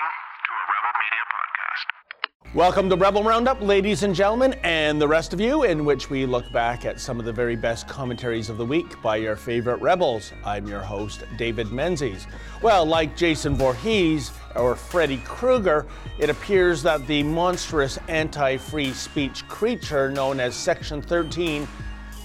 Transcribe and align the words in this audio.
to 0.00 0.06
a 0.06 0.64
Rebel 0.72 0.98
Media 1.04 1.24
podcast. 1.36 2.54
Welcome 2.54 2.88
to 2.88 2.96
Rebel 2.96 3.22
Roundup, 3.22 3.60
ladies 3.60 4.02
and 4.02 4.14
gentlemen, 4.14 4.54
and 4.62 4.98
the 4.98 5.06
rest 5.06 5.34
of 5.34 5.40
you, 5.40 5.64
in 5.64 5.84
which 5.84 6.08
we 6.08 6.24
look 6.24 6.50
back 6.52 6.86
at 6.86 6.98
some 6.98 7.20
of 7.20 7.26
the 7.26 7.32
very 7.32 7.54
best 7.54 7.86
commentaries 7.86 8.48
of 8.48 8.56
the 8.56 8.64
week 8.64 9.00
by 9.02 9.16
your 9.16 9.36
favorite 9.36 9.78
rebels. 9.82 10.32
I'm 10.42 10.66
your 10.66 10.80
host, 10.80 11.24
David 11.36 11.70
Menzies. 11.70 12.26
Well, 12.62 12.86
like 12.86 13.14
Jason 13.14 13.56
Voorhees 13.56 14.32
or 14.56 14.74
Freddy 14.74 15.18
Krueger, 15.18 15.86
it 16.18 16.30
appears 16.30 16.82
that 16.82 17.06
the 17.06 17.22
monstrous 17.22 17.98
anti 18.08 18.56
free 18.56 18.94
speech 18.94 19.46
creature 19.48 20.10
known 20.10 20.40
as 20.40 20.54
Section 20.54 21.02
13 21.02 21.68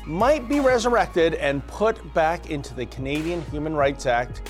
might 0.05 0.48
be 0.48 0.62
resurrected 0.62 1.34
and 1.34 1.66
put 1.68 2.14
back 2.14 2.50
into 2.50 2.73
the 2.73 2.86
Canadian 2.86 3.42
Human 3.52 3.76
Rights 3.76 4.05
Act 4.05 4.48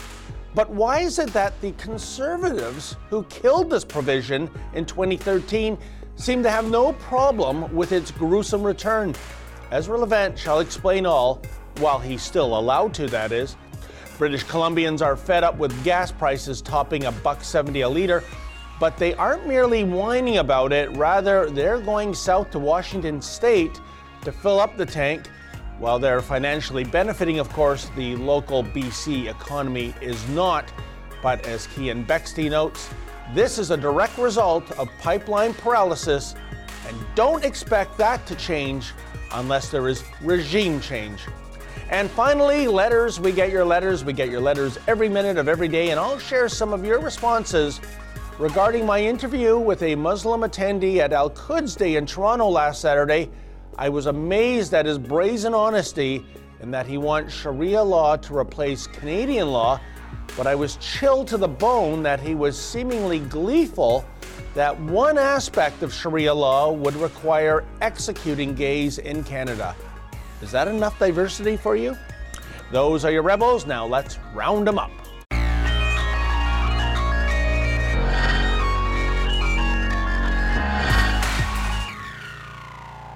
but 0.55 0.69
why 0.69 0.99
is 0.99 1.19
it 1.19 1.31
that 1.33 1.59
the 1.59 1.73
conservatives 1.73 2.95
who 3.09 3.23
killed 3.25 3.69
this 3.69 3.83
provision 3.83 4.49
in 4.73 4.85
2013 4.85 5.77
seem 6.15 6.41
to 6.41 6.49
have 6.49 6.69
no 6.71 6.93
problem 6.93 7.73
with 7.75 7.91
its 7.91 8.09
gruesome 8.09 8.63
return? 8.63 9.13
Ezra 9.71 9.97
Levant 9.97 10.39
shall 10.39 10.61
explain 10.61 11.05
all, 11.05 11.41
while 11.79 11.99
he's 11.99 12.21
still 12.21 12.57
allowed 12.57 12.93
to, 12.93 13.07
that 13.07 13.33
is. 13.33 13.57
British 14.17 14.45
Columbians 14.45 15.01
are 15.01 15.17
fed 15.17 15.43
up 15.43 15.57
with 15.57 15.83
gas 15.83 16.09
prices 16.09 16.61
topping 16.61 17.03
a 17.03 17.11
buck 17.11 17.43
70 17.43 17.81
a 17.81 17.89
liter, 17.89 18.23
but 18.79 18.97
they 18.97 19.13
aren't 19.15 19.45
merely 19.45 19.83
whining 19.83 20.37
about 20.37 20.71
it, 20.71 20.89
rather, 20.95 21.49
they're 21.49 21.81
going 21.81 22.13
south 22.13 22.49
to 22.51 22.59
Washington 22.59 23.21
state 23.21 23.81
to 24.21 24.31
fill 24.31 24.61
up 24.61 24.77
the 24.77 24.85
tank 24.85 25.29
while 25.79 25.99
they're 25.99 26.21
financially 26.21 26.83
benefiting, 26.83 27.39
of 27.39 27.49
course, 27.49 27.89
the 27.95 28.15
local 28.15 28.63
BC 28.63 29.29
economy 29.29 29.93
is 30.01 30.27
not. 30.29 30.71
But 31.21 31.45
as 31.45 31.67
Keean 31.67 32.05
Bexte 32.05 32.49
notes, 32.49 32.89
this 33.33 33.57
is 33.57 33.71
a 33.71 33.77
direct 33.77 34.17
result 34.17 34.71
of 34.73 34.89
pipeline 34.99 35.53
paralysis, 35.53 36.35
and 36.87 36.97
don't 37.15 37.43
expect 37.43 37.97
that 37.97 38.25
to 38.27 38.35
change 38.35 38.93
unless 39.33 39.69
there 39.69 39.87
is 39.87 40.03
regime 40.21 40.79
change. 40.79 41.21
And 41.89 42.09
finally, 42.11 42.67
letters. 42.67 43.19
We 43.19 43.31
get 43.31 43.51
your 43.51 43.65
letters. 43.65 44.03
We 44.03 44.13
get 44.13 44.29
your 44.29 44.41
letters 44.41 44.79
every 44.87 45.09
minute 45.09 45.37
of 45.37 45.47
every 45.47 45.67
day, 45.67 45.89
and 45.89 45.99
I'll 45.99 46.19
share 46.19 46.49
some 46.49 46.73
of 46.73 46.85
your 46.85 46.99
responses 46.99 47.81
regarding 48.39 48.85
my 48.85 48.99
interview 48.99 49.57
with 49.57 49.81
a 49.83 49.95
Muslim 49.95 50.41
attendee 50.41 50.97
at 50.97 51.13
Al 51.13 51.29
Quds 51.29 51.75
Day 51.75 51.95
in 51.95 52.05
Toronto 52.05 52.47
last 52.47 52.81
Saturday 52.81 53.29
I 53.77 53.89
was 53.89 54.05
amazed 54.05 54.73
at 54.73 54.85
his 54.85 54.97
brazen 54.97 55.53
honesty 55.53 56.25
and 56.61 56.73
that 56.73 56.87
he 56.87 56.97
wants 56.97 57.33
Sharia 57.33 57.83
law 57.83 58.15
to 58.15 58.37
replace 58.37 58.87
Canadian 58.87 59.51
law, 59.51 59.81
but 60.37 60.47
I 60.47 60.55
was 60.55 60.77
chilled 60.77 61.27
to 61.27 61.37
the 61.37 61.47
bone 61.47 62.01
that 62.03 62.19
he 62.19 62.35
was 62.35 62.57
seemingly 62.57 63.19
gleeful 63.19 64.05
that 64.53 64.79
one 64.79 65.17
aspect 65.17 65.83
of 65.83 65.93
Sharia 65.93 66.33
law 66.33 66.71
would 66.71 66.95
require 66.95 67.65
executing 67.81 68.55
gays 68.55 68.99
in 68.99 69.23
Canada. 69.25 69.75
Is 70.41 70.51
that 70.51 70.69
enough 70.69 70.97
diversity 70.97 71.57
for 71.57 71.75
you? 71.75 71.97
Those 72.71 73.03
are 73.03 73.11
your 73.11 73.23
rebels. 73.23 73.65
Now 73.65 73.85
let's 73.85 74.17
round 74.33 74.65
them 74.67 74.79
up. 74.79 74.91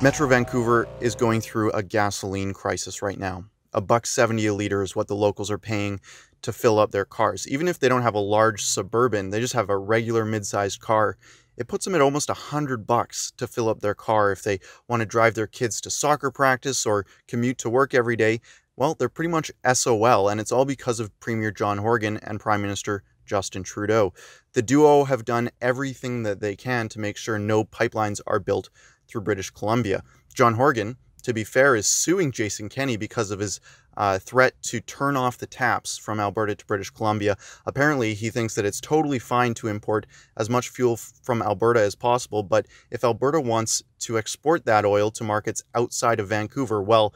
Metro 0.01 0.25
Vancouver 0.29 0.87
is 1.01 1.13
going 1.13 1.41
through 1.41 1.71
a 1.71 1.83
gasoline 1.83 2.53
crisis 2.53 3.01
right 3.01 3.19
now. 3.19 3.43
A 3.73 3.81
buck 3.81 4.05
70 4.05 4.45
a 4.45 4.53
liter 4.53 4.81
is 4.81 4.95
what 4.95 5.09
the 5.09 5.15
locals 5.15 5.51
are 5.51 5.57
paying 5.57 5.99
to 6.41 6.53
fill 6.53 6.79
up 6.79 6.91
their 6.91 7.03
cars. 7.03 7.45
Even 7.49 7.67
if 7.67 7.79
they 7.79 7.89
don't 7.89 8.03
have 8.03 8.15
a 8.15 8.19
large 8.19 8.63
suburban, 8.63 9.29
they 9.29 9.41
just 9.41 9.51
have 9.51 9.69
a 9.69 9.77
regular 9.77 10.23
mid-sized 10.23 10.79
car. 10.79 11.17
It 11.57 11.67
puts 11.67 11.83
them 11.83 11.95
at 11.95 12.01
almost 12.01 12.29
a 12.29 12.33
hundred 12.33 12.87
bucks 12.87 13.33
to 13.35 13.45
fill 13.45 13.67
up 13.67 13.81
their 13.81 13.93
car 13.93 14.31
if 14.31 14.41
they 14.41 14.61
want 14.87 15.01
to 15.01 15.05
drive 15.05 15.33
their 15.33 15.47
kids 15.47 15.81
to 15.81 15.89
soccer 15.89 16.31
practice 16.31 16.85
or 16.85 17.05
commute 17.27 17.57
to 17.57 17.69
work 17.69 17.93
every 17.93 18.15
day. 18.15 18.39
Well, 18.77 18.95
they're 18.97 19.09
pretty 19.09 19.27
much 19.27 19.51
SOL, 19.73 20.29
and 20.29 20.39
it's 20.39 20.53
all 20.53 20.63
because 20.63 21.01
of 21.01 21.19
Premier 21.19 21.51
John 21.51 21.77
Horgan 21.77 22.15
and 22.23 22.39
Prime 22.39 22.61
Minister 22.61 23.03
Justin 23.25 23.63
Trudeau. 23.63 24.13
The 24.53 24.61
duo 24.61 25.03
have 25.03 25.25
done 25.25 25.49
everything 25.59 26.23
that 26.23 26.39
they 26.39 26.55
can 26.55 26.87
to 26.87 26.99
make 26.99 27.17
sure 27.17 27.37
no 27.37 27.65
pipelines 27.65 28.21
are 28.25 28.39
built 28.39 28.69
through 29.09 29.21
British 29.21 29.49
Columbia. 29.49 30.03
John 30.33 30.53
Horgan, 30.53 30.97
to 31.23 31.33
be 31.33 31.43
fair, 31.43 31.75
is 31.75 31.87
suing 31.87 32.31
Jason 32.31 32.69
Kenney 32.69 32.97
because 32.97 33.31
of 33.31 33.39
his 33.39 33.59
uh, 33.97 34.17
threat 34.17 34.53
to 34.61 34.79
turn 34.79 35.17
off 35.17 35.37
the 35.37 35.45
taps 35.45 35.97
from 35.97 36.19
Alberta 36.19 36.55
to 36.55 36.65
British 36.65 36.89
Columbia. 36.89 37.35
Apparently, 37.65 38.13
he 38.13 38.29
thinks 38.29 38.55
that 38.55 38.65
it's 38.65 38.79
totally 38.79 39.19
fine 39.19 39.53
to 39.55 39.67
import 39.67 40.05
as 40.37 40.49
much 40.49 40.69
fuel 40.69 40.95
from 40.95 41.41
Alberta 41.41 41.81
as 41.81 41.95
possible, 41.95 42.41
but 42.41 42.65
if 42.91 43.03
Alberta 43.03 43.41
wants 43.41 43.83
to 43.99 44.17
export 44.17 44.65
that 44.65 44.85
oil 44.85 45.11
to 45.11 45.23
markets 45.23 45.63
outside 45.75 46.19
of 46.19 46.29
Vancouver, 46.29 46.81
well, 46.81 47.13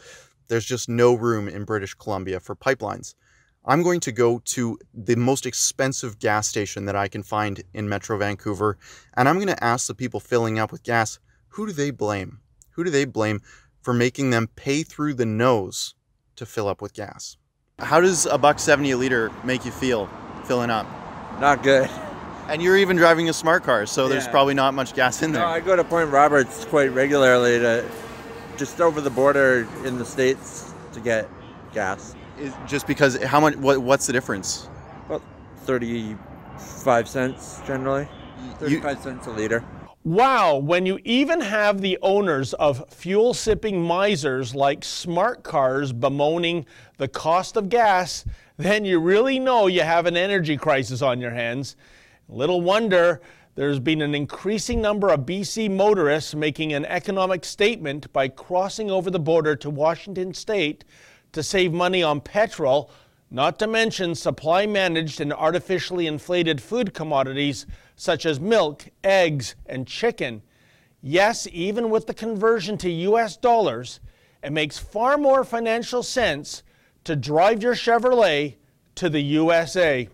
there's 0.49 0.65
just 0.65 0.89
no 0.89 1.13
room 1.13 1.47
in 1.47 1.63
British 1.63 1.93
Columbia 1.93 2.39
for 2.39 2.55
pipelines. 2.55 3.15
I'm 3.65 3.81
going 3.81 4.01
to 4.01 4.11
go 4.11 4.41
to 4.43 4.77
the 4.93 5.15
most 5.15 5.45
expensive 5.45 6.19
gas 6.19 6.49
station 6.49 6.83
that 6.85 6.97
I 6.97 7.07
can 7.07 7.23
find 7.23 7.63
in 7.73 7.87
Metro 7.87 8.17
Vancouver, 8.17 8.77
and 9.15 9.29
I'm 9.29 9.37
going 9.37 9.47
to 9.47 9.63
ask 9.63 9.87
the 9.87 9.95
people 9.95 10.19
filling 10.19 10.59
up 10.59 10.73
with 10.73 10.83
gas 10.83 11.17
who 11.53 11.65
do 11.67 11.71
they 11.73 11.91
blame? 11.91 12.39
Who 12.71 12.83
do 12.83 12.89
they 12.89 13.05
blame 13.05 13.41
for 13.81 13.93
making 13.93 14.29
them 14.31 14.47
pay 14.55 14.83
through 14.83 15.13
the 15.15 15.25
nose 15.25 15.95
to 16.35 16.45
fill 16.45 16.67
up 16.67 16.81
with 16.81 16.93
gas? 16.93 17.37
How 17.79 17.99
does 17.99 18.25
a 18.25 18.37
buck 18.37 18.59
70 18.59 18.91
a 18.91 18.97
liter 18.97 19.31
make 19.43 19.65
you 19.65 19.71
feel 19.71 20.09
filling 20.45 20.69
up? 20.69 20.85
Not 21.39 21.63
good. 21.63 21.89
And 22.47 22.61
you're 22.61 22.77
even 22.77 22.97
driving 22.97 23.29
a 23.29 23.33
smart 23.33 23.63
car, 23.63 23.85
so 23.85 24.07
there's 24.07 24.27
probably 24.27 24.53
not 24.53 24.73
much 24.73 24.93
gas 24.93 25.21
in 25.23 25.31
there. 25.31 25.41
No. 25.43 25.47
I 25.47 25.59
go 25.59 25.75
to 25.75 25.83
Point 25.83 26.09
Roberts 26.09 26.65
quite 26.65 26.91
regularly 26.91 27.57
to 27.59 27.89
just 28.57 28.81
over 28.81 28.99
the 29.01 29.09
border 29.09 29.67
in 29.85 29.97
the 29.97 30.05
states 30.05 30.73
to 30.93 30.99
get 30.99 31.29
gas. 31.73 32.15
Is- 32.39 32.53
Just 32.67 32.85
because 32.87 33.21
how 33.23 33.39
much 33.39 33.55
what 33.55 33.79
what's 33.79 34.07
the 34.07 34.13
difference? 34.13 34.67
About 35.05 35.21
35 35.61 37.07
cents 37.07 37.61
generally. 37.65 38.07
35 38.59 38.99
cents 38.99 39.27
a 39.27 39.31
liter. 39.31 39.63
Wow, 40.05 40.57
when 40.57 40.85
you 40.85 40.99
even 41.05 41.39
have 41.39 41.79
the 41.79 41.97
owners 42.01 42.53
of 42.55 42.89
fuel 42.89 43.33
sipping 43.33 43.81
misers 43.81 44.53
like 44.53 44.83
smart 44.83 45.43
cars 45.43 45.93
bemoaning 45.93 46.65
the 46.97 47.07
cost 47.07 47.55
of 47.55 47.69
gas, 47.69 48.25
then 48.57 48.83
you 48.83 48.99
really 48.99 49.39
know 49.39 49.67
you 49.67 49.79
have 49.79 50.05
an 50.05 50.17
energy 50.17 50.57
crisis 50.57 51.01
on 51.01 51.21
your 51.21 51.31
hands. 51.31 51.77
Little 52.27 52.59
wonder 52.59 53.21
there's 53.55 53.79
been 53.79 54.01
an 54.01 54.13
increasing 54.13 54.81
number 54.81 55.07
of 55.07 55.21
BC 55.21 55.71
motorists 55.71 56.35
making 56.35 56.73
an 56.73 56.83
economic 56.87 57.45
statement 57.45 58.11
by 58.11 58.27
crossing 58.27 58.91
over 58.91 59.09
the 59.09 59.19
border 59.19 59.55
to 59.55 59.69
Washington 59.69 60.33
state 60.33 60.83
to 61.31 61.41
save 61.41 61.71
money 61.71 62.03
on 62.03 62.19
petrol, 62.19 62.91
not 63.31 63.57
to 63.59 63.67
mention 63.67 64.15
supply 64.15 64.65
managed 64.65 65.21
and 65.21 65.31
artificially 65.31 66.07
inflated 66.07 66.61
food 66.61 66.93
commodities 66.93 67.65
such 67.95 68.25
as 68.25 68.39
milk, 68.39 68.85
eggs, 69.03 69.55
and 69.65 69.87
chicken. 69.87 70.41
Yes, 71.01 71.47
even 71.51 71.89
with 71.89 72.07
the 72.07 72.13
conversion 72.13 72.77
to 72.79 72.89
US 72.89 73.37
dollars, 73.37 73.99
it 74.43 74.51
makes 74.51 74.77
far 74.77 75.17
more 75.17 75.43
financial 75.43 76.03
sense 76.03 76.63
to 77.03 77.15
drive 77.15 77.61
your 77.61 77.75
Chevrolet 77.75 78.55
to 78.95 79.09
the 79.09 79.21
USA. 79.21 80.07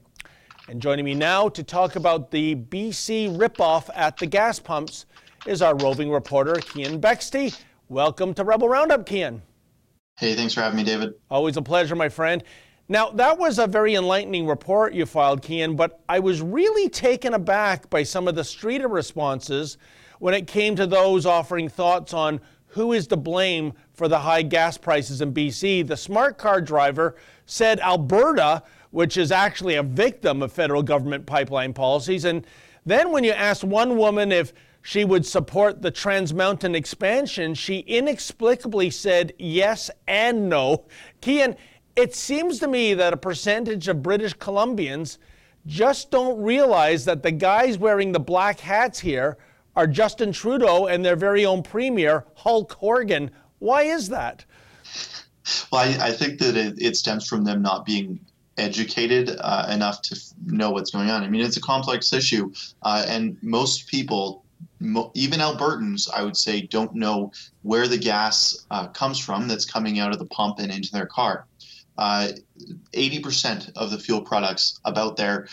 And 0.68 0.82
joining 0.82 1.06
me 1.06 1.16
now 1.16 1.50
to 1.50 1.64
talk 1.64 1.96
about 1.96 2.32
the 2.32 2.56
BC 2.56 3.36
ripoff 3.38 3.90
at 3.96 4.18
the 4.18 4.28
gas 4.28 4.60
pumps 4.60 5.06
is 5.48 5.62
our 5.62 5.76
roving 5.76 6.12
reporter, 6.12 6.56
Keean 6.56 7.02
Bexte. 7.02 7.58
Welcome 7.88 8.34
to 8.36 8.44
Rebel 8.44 8.70
Roundup, 8.70 9.06
Keean. 9.06 9.42
Hey, 10.18 10.36
thanks 10.36 10.54
for 10.54 10.62
having 10.62 10.78
me, 10.78 10.84
David. 10.84 11.14
Always 11.32 11.58
a 11.58 11.62
pleasure, 11.62 11.96
my 11.96 12.10
friend. 12.10 12.44
Now, 12.92 13.12
that 13.12 13.38
was 13.38 13.60
a 13.60 13.68
very 13.68 13.94
enlightening 13.94 14.48
report 14.48 14.96
you 14.96 15.06
filed, 15.06 15.44
Keean, 15.44 15.76
but 15.76 16.02
I 16.10 16.18
was 16.18 16.42
really 16.42 16.90
taken 16.90 17.36
aback 17.36 17.88
by 17.92 18.02
some 18.02 18.28
of 18.28 18.34
the 18.34 18.44
streeter 18.44 18.88
responses 18.88 19.78
when 20.18 20.34
it 20.34 20.48
came 20.48 20.76
to 20.76 20.88
those 20.88 21.28
offering 21.28 21.70
thoughts 21.70 22.16
on 22.16 22.42
who 22.66 22.94
is 22.94 23.06
to 23.08 23.16
blame 23.16 23.74
for 23.94 24.08
the 24.08 24.18
high 24.18 24.42
gas 24.42 24.76
prices 24.76 25.22
in 25.22 25.32
BC. 25.32 25.86
The 25.86 25.96
smart 25.96 26.40
car 26.40 26.62
driver 26.62 27.16
said 27.46 27.80
Alberta, 27.80 28.64
which 28.90 29.18
is 29.18 29.32
actually 29.32 29.76
a 29.76 29.84
victim 29.84 30.42
of 30.42 30.52
federal 30.52 30.82
government 30.82 31.28
pipeline 31.28 31.74
policies. 31.74 32.26
And 32.26 32.46
then 32.88 33.12
when 33.12 33.24
you 33.24 33.34
asked 33.34 33.64
one 33.64 33.98
woman 33.98 34.32
if 34.32 34.52
she 34.82 35.06
would 35.06 35.28
support 35.28 35.84
the 35.84 35.92
Trans 35.92 36.34
Mountain 36.34 36.74
expansion, 36.74 37.54
she 37.54 37.80
inexplicably 37.80 38.90
said 38.90 39.34
yes 39.38 39.92
and 40.08 40.50
no. 40.50 40.86
Keean, 41.22 41.56
it 42.00 42.16
seems 42.16 42.60
to 42.60 42.68
me 42.68 42.94
that 42.94 43.12
a 43.12 43.18
percentage 43.18 43.90
of 43.90 44.02
British 44.02 44.34
Columbians 44.34 45.18
just 45.66 46.10
don't 46.12 46.42
realize 46.42 47.04
that 47.04 47.22
the 47.22 47.32
guys 47.32 47.78
wearing 47.78 48.14
the 48.14 48.20
black 48.20 48.58
hats 48.62 48.98
here 48.98 49.38
are 49.76 49.86
Justin 49.86 50.32
Trudeau 50.32 50.88
and 50.88 51.04
their 51.04 51.18
very 51.18 51.46
own 51.46 51.62
premier, 51.62 52.26
Hulk 52.36 52.72
Hogan. 52.72 53.30
Why 53.60 53.84
is 53.84 54.08
that? 54.10 54.46
Well, 55.74 55.82
I, 55.82 56.08
I 56.08 56.12
think 56.14 56.40
that 56.40 56.56
it, 56.56 56.82
it 56.82 56.96
stems 56.96 57.28
from 57.28 57.44
them 57.44 57.62
not 57.62 57.86
being 57.86 58.18
educated 58.58 59.36
uh, 59.38 59.68
enough 59.70 60.02
to 60.04 60.18
know 60.46 60.72
what's 60.72 60.92
going 60.92 61.10
on. 61.10 61.24
I 61.24 61.28
mean, 61.28 61.42
it's 61.42 61.58
a 61.58 61.62
complex 61.62 62.14
issue, 62.14 62.54
uh, 62.84 63.06
and 63.10 63.38
most 63.42 63.88
people, 63.88 64.46
even 65.16 65.40
Albertans, 65.40 66.10
I 66.14 66.24
would 66.24 66.38
say, 66.38 66.62
don't 66.62 66.94
know 66.96 67.34
where 67.64 67.90
the 67.90 67.98
gas 67.98 68.66
uh, 68.72 68.88
comes 68.88 69.20
from 69.20 69.50
that's 69.50 69.66
coming 69.66 70.00
out 70.00 70.14
of 70.14 70.20
the 70.20 70.28
pump 70.28 70.60
and 70.60 70.72
into 70.72 70.92
their 70.94 71.06
car. 71.06 71.46
Uh, 72.00 72.32
80% 72.94 73.74
of 73.76 73.92
the 73.92 74.00
fuel 74.00 74.22
products 74.22 74.80
about 74.86 75.18
there 75.18 75.50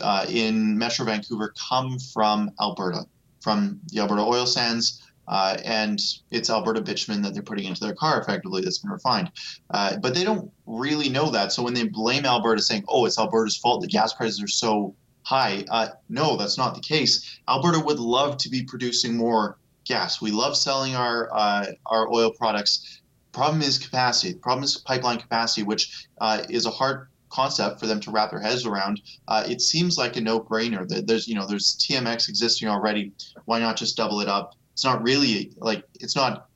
uh, 0.00 0.24
in 0.28 0.78
Metro 0.78 1.04
Vancouver 1.04 1.52
come 1.68 1.98
from 1.98 2.52
Alberta, 2.60 3.04
from 3.40 3.80
the 3.88 3.98
Alberta 3.98 4.22
oil 4.22 4.46
sands. 4.46 5.02
Uh, 5.26 5.58
and 5.64 6.00
it's 6.30 6.50
Alberta 6.50 6.80
bitumen 6.80 7.20
that 7.22 7.34
they're 7.34 7.42
putting 7.42 7.66
into 7.66 7.80
their 7.80 7.96
car 7.96 8.20
effectively 8.20 8.62
that's 8.62 8.78
been 8.78 8.92
refined. 8.92 9.32
Uh, 9.70 9.96
but 9.96 10.14
they 10.14 10.22
don't 10.22 10.48
really 10.66 11.08
know 11.08 11.30
that. 11.30 11.52
So 11.52 11.64
when 11.64 11.74
they 11.74 11.88
blame 11.88 12.24
Alberta 12.24 12.62
saying, 12.62 12.84
oh, 12.86 13.04
it's 13.04 13.18
Alberta's 13.18 13.56
fault, 13.56 13.80
the 13.80 13.88
gas 13.88 14.14
prices 14.14 14.40
are 14.40 14.46
so 14.46 14.94
high, 15.24 15.64
uh, 15.68 15.88
no, 16.08 16.36
that's 16.36 16.56
not 16.56 16.76
the 16.76 16.80
case. 16.80 17.40
Alberta 17.48 17.80
would 17.80 17.98
love 17.98 18.36
to 18.38 18.48
be 18.48 18.62
producing 18.62 19.16
more 19.16 19.58
gas. 19.84 20.22
We 20.22 20.30
love 20.30 20.56
selling 20.56 20.94
our, 20.94 21.28
uh, 21.34 21.72
our 21.86 22.08
oil 22.12 22.30
products. 22.30 22.97
Problem 23.32 23.62
is 23.62 23.78
capacity. 23.78 24.32
The 24.32 24.38
problem 24.40 24.64
is 24.64 24.76
pipeline 24.78 25.18
capacity, 25.18 25.62
which 25.62 26.06
uh, 26.20 26.44
is 26.48 26.66
a 26.66 26.70
hard 26.70 27.08
concept 27.30 27.78
for 27.78 27.86
them 27.86 28.00
to 28.00 28.10
wrap 28.10 28.30
their 28.30 28.40
heads 28.40 28.64
around. 28.64 29.00
Uh, 29.28 29.44
it 29.46 29.60
seems 29.60 29.98
like 29.98 30.16
a 30.16 30.20
no-brainer. 30.20 30.88
that 30.88 31.06
There's, 31.06 31.28
you 31.28 31.34
know, 31.34 31.46
there's 31.46 31.76
TMX 31.76 32.28
existing 32.28 32.68
already. 32.68 33.12
Why 33.44 33.58
not 33.58 33.76
just 33.76 33.96
double 33.96 34.20
it 34.20 34.28
up? 34.28 34.54
it's 34.78 34.84
not 34.84 35.02
really 35.02 35.50
like 35.56 35.82
it's 35.98 36.14
not 36.14 36.46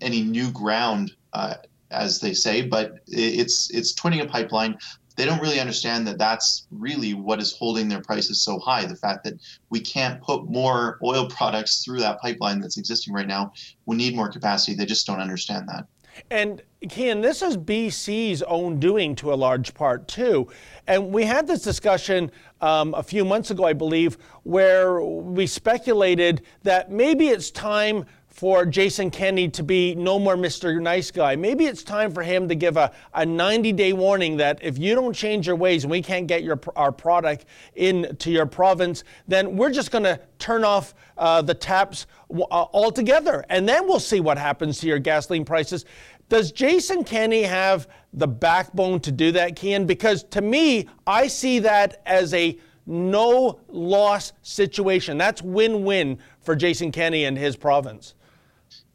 any 0.00 0.22
new 0.22 0.50
ground 0.50 1.12
uh, 1.34 1.56
as 1.90 2.18
they 2.18 2.32
say 2.32 2.62
but 2.62 3.00
it's 3.06 3.70
it's 3.70 3.92
twinning 3.92 4.22
a 4.22 4.26
pipeline 4.26 4.78
they 5.16 5.24
don't 5.24 5.40
really 5.40 5.60
understand 5.60 6.06
that 6.06 6.18
that's 6.18 6.66
really 6.70 7.14
what 7.14 7.40
is 7.40 7.52
holding 7.52 7.88
their 7.88 8.00
prices 8.00 8.40
so 8.40 8.58
high. 8.58 8.84
The 8.84 8.96
fact 8.96 9.24
that 9.24 9.34
we 9.70 9.80
can't 9.80 10.20
put 10.20 10.48
more 10.48 10.98
oil 11.02 11.28
products 11.28 11.84
through 11.84 12.00
that 12.00 12.20
pipeline 12.20 12.60
that's 12.60 12.78
existing 12.78 13.14
right 13.14 13.26
now. 13.26 13.52
We 13.86 13.96
need 13.96 14.16
more 14.16 14.28
capacity. 14.28 14.74
They 14.74 14.86
just 14.86 15.06
don't 15.06 15.20
understand 15.20 15.68
that. 15.68 15.86
And 16.30 16.62
Ken, 16.88 17.20
this 17.20 17.42
is 17.42 17.56
BC's 17.56 18.42
own 18.42 18.78
doing 18.78 19.16
to 19.16 19.32
a 19.32 19.34
large 19.34 19.74
part 19.74 20.06
too. 20.06 20.48
And 20.86 21.12
we 21.12 21.24
had 21.24 21.46
this 21.46 21.62
discussion 21.62 22.30
um, 22.60 22.94
a 22.94 23.02
few 23.02 23.24
months 23.24 23.50
ago, 23.50 23.64
I 23.64 23.72
believe, 23.72 24.18
where 24.42 25.00
we 25.02 25.46
speculated 25.46 26.42
that 26.62 26.90
maybe 26.90 27.28
it's 27.28 27.50
time 27.50 28.04
for 28.34 28.66
Jason 28.66 29.12
Kenney 29.12 29.48
to 29.48 29.62
be 29.62 29.94
no 29.94 30.18
more 30.18 30.34
Mr. 30.34 30.82
Nice 30.82 31.12
Guy. 31.12 31.36
Maybe 31.36 31.66
it's 31.66 31.84
time 31.84 32.10
for 32.10 32.24
him 32.24 32.48
to 32.48 32.56
give 32.56 32.76
a, 32.76 32.90
a 33.14 33.24
90 33.24 33.70
day 33.72 33.92
warning 33.92 34.36
that 34.38 34.58
if 34.60 34.76
you 34.76 34.96
don't 34.96 35.14
change 35.14 35.46
your 35.46 35.54
ways 35.54 35.84
and 35.84 35.90
we 35.92 36.02
can't 36.02 36.26
get 36.26 36.42
your, 36.42 36.58
our 36.74 36.90
product 36.90 37.44
into 37.76 38.32
your 38.32 38.44
province, 38.44 39.04
then 39.28 39.56
we're 39.56 39.70
just 39.70 39.92
going 39.92 40.02
to 40.02 40.20
turn 40.40 40.64
off 40.64 40.94
uh, 41.16 41.42
the 41.42 41.54
taps 41.54 42.08
uh, 42.28 42.42
altogether. 42.50 43.44
And 43.50 43.68
then 43.68 43.86
we'll 43.86 44.00
see 44.00 44.18
what 44.18 44.36
happens 44.36 44.80
to 44.80 44.88
your 44.88 44.98
gasoline 44.98 45.44
prices. 45.44 45.84
Does 46.28 46.50
Jason 46.50 47.04
Kenney 47.04 47.44
have 47.44 47.86
the 48.12 48.26
backbone 48.26 48.98
to 49.00 49.12
do 49.12 49.30
that, 49.30 49.54
Keean? 49.54 49.86
Because 49.86 50.24
to 50.24 50.40
me, 50.40 50.88
I 51.06 51.28
see 51.28 51.60
that 51.60 52.02
as 52.04 52.34
a 52.34 52.58
no 52.84 53.60
loss 53.68 54.32
situation. 54.42 55.18
That's 55.18 55.40
win 55.40 55.84
win 55.84 56.18
for 56.40 56.56
Jason 56.56 56.90
Kenney 56.90 57.26
and 57.26 57.38
his 57.38 57.54
province. 57.54 58.14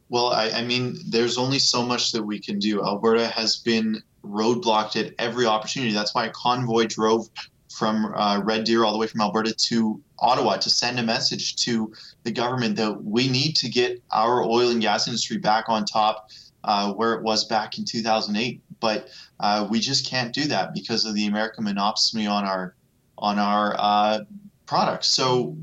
Well, 0.09 0.27
I, 0.27 0.49
I, 0.49 0.63
mean, 0.63 0.97
there's 1.07 1.37
only 1.37 1.59
so 1.59 1.85
much 1.85 2.11
that 2.11 2.23
we 2.23 2.39
can 2.39 2.57
do. 2.57 2.83
Alberta 2.83 3.27
has 3.27 3.57
been 3.57 4.01
roadblocked 4.23 4.99
at 4.99 5.13
every 5.19 5.45
opportunity. 5.45 5.93
That's 5.93 6.15
why 6.15 6.25
a 6.25 6.31
convoy 6.31 6.87
drove 6.87 7.29
from 7.71 8.13
uh, 8.15 8.41
Red 8.43 8.63
Deer 8.63 8.83
all 8.83 8.91
the 8.91 8.97
way 8.97 9.07
from 9.07 9.21
Alberta 9.21 9.53
to 9.53 10.01
Ottawa 10.17 10.57
to 10.57 10.69
send 10.69 10.99
a 10.99 11.03
message 11.03 11.55
to 11.57 11.93
the 12.23 12.31
government 12.31 12.75
that 12.77 13.03
we 13.03 13.29
need 13.29 13.55
to 13.57 13.69
get 13.69 14.01
our 14.11 14.43
oil 14.43 14.71
and 14.71 14.81
gas 14.81 15.07
industry 15.07 15.37
back 15.37 15.69
on 15.69 15.85
top 15.85 16.29
uh, 16.63 16.91
where 16.93 17.13
it 17.13 17.21
was 17.21 17.45
back 17.45 17.77
in 17.77 17.85
2008. 17.85 18.61
But 18.79 19.09
uh, 19.39 19.67
we 19.69 19.79
just 19.79 20.07
can't 20.07 20.33
do 20.33 20.45
that 20.45 20.73
because 20.73 21.05
of 21.05 21.13
the 21.13 21.27
American 21.27 21.63
monopoly 21.63 22.25
on 22.25 22.45
our 22.45 22.75
on 23.17 23.37
our 23.37 23.75
uh, 23.77 24.19
products. 24.65 25.07
So 25.07 25.55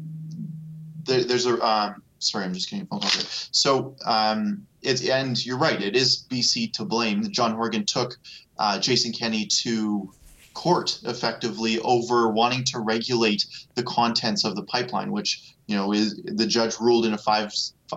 there, 1.04 1.25
there's 1.25 1.46
a 1.46 1.60
um, 1.66 2.02
sorry, 2.19 2.45
I'm 2.45 2.55
just 2.55 2.71
getting 2.71 2.85
a 2.85 2.87
phone 2.87 3.01
call 3.01 3.11
here. 3.11 3.27
So 3.51 3.97
um, 4.05 4.67
and 4.85 5.45
you're 5.45 5.59
right, 5.59 5.81
it 5.81 5.97
is 5.97 6.25
BC 6.31 6.73
to 6.75 6.85
blame. 6.85 7.31
John 7.31 7.55
Horgan 7.55 7.85
took 7.85 8.17
uh, 8.59 8.79
Jason 8.79 9.13
Kenney 9.13 9.47
to 9.47 10.13
court 10.55 10.99
effectively 11.05 11.79
over 11.81 12.31
wanting 12.31 12.65
to 12.65 12.81
regulate 12.81 13.45
the 13.75 13.83
contents 13.83 14.45
of 14.45 14.57
the 14.57 14.63
pipeline, 14.63 15.13
which 15.13 15.55
you 15.67 15.77
know 15.77 15.93
is 15.93 16.21
the 16.25 16.47
judge 16.47 16.79
ruled 16.81 17.07
in 17.07 17.13
a 17.13 17.19
five 17.19 17.53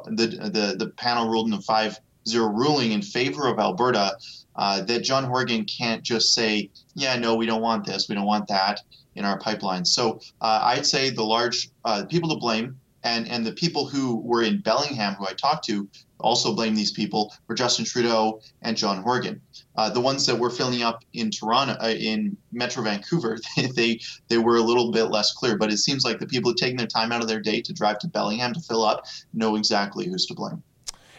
the 0.05 0.27
the 0.27 0.75
the 0.77 0.91
panel 0.97 1.29
ruled 1.29 1.47
in 1.47 1.53
a 1.53 1.61
five 1.61 1.97
zero 2.27 2.47
ruling 2.47 2.91
in 2.91 3.01
favor 3.01 3.47
of 3.47 3.59
Alberta. 3.59 4.17
Uh, 4.55 4.81
that 4.81 5.05
John 5.05 5.23
Horgan 5.23 5.63
can't 5.63 6.03
just 6.03 6.33
say, 6.33 6.69
yeah, 6.93 7.17
no, 7.17 7.35
we 7.35 7.45
don't 7.45 7.61
want 7.61 7.85
this, 7.85 8.09
we 8.09 8.15
don't 8.15 8.25
want 8.25 8.49
that 8.49 8.81
in 9.15 9.23
our 9.23 9.39
pipeline. 9.39 9.85
So 9.85 10.19
uh, 10.41 10.59
I'd 10.63 10.85
say 10.85 11.09
the 11.11 11.23
large 11.23 11.69
uh, 11.85 12.03
people 12.05 12.29
to 12.29 12.35
blame 12.35 12.78
and 13.03 13.27
and 13.27 13.45
the 13.45 13.51
people 13.51 13.87
who 13.87 14.17
were 14.17 14.43
in 14.43 14.61
Bellingham, 14.61 15.15
who 15.15 15.25
I 15.25 15.33
talked 15.33 15.65
to, 15.65 15.87
also 16.19 16.53
blame 16.53 16.75
these 16.75 16.91
people 16.91 17.33
were 17.47 17.55
Justin 17.55 17.85
Trudeau 17.85 18.41
and 18.61 18.75
John 18.75 19.01
Horgan. 19.01 19.41
Uh, 19.75 19.89
the 19.89 20.01
ones 20.01 20.25
that 20.25 20.37
were 20.37 20.49
filling 20.49 20.81
up 20.81 21.03
in 21.13 21.31
Toronto, 21.31 21.77
uh, 21.81 21.89
in 21.89 22.35
Metro 22.51 22.83
Vancouver, 22.83 23.39
they 23.75 23.99
they 24.27 24.37
were 24.37 24.57
a 24.57 24.61
little 24.61 24.91
bit 24.91 25.05
less 25.05 25.33
clear. 25.33 25.57
But 25.57 25.71
it 25.71 25.77
seems 25.77 26.03
like 26.03 26.19
the 26.19 26.27
people 26.27 26.53
taking 26.53 26.77
their 26.77 26.87
time 26.87 27.11
out 27.11 27.21
of 27.21 27.27
their 27.27 27.39
day 27.39 27.61
to 27.61 27.73
drive 27.73 27.99
to 27.99 28.07
Bellingham 28.07 28.53
to 28.53 28.59
fill 28.59 28.83
up 28.83 29.05
know 29.33 29.55
exactly 29.55 30.07
who's 30.07 30.25
to 30.27 30.33
blame. 30.33 30.61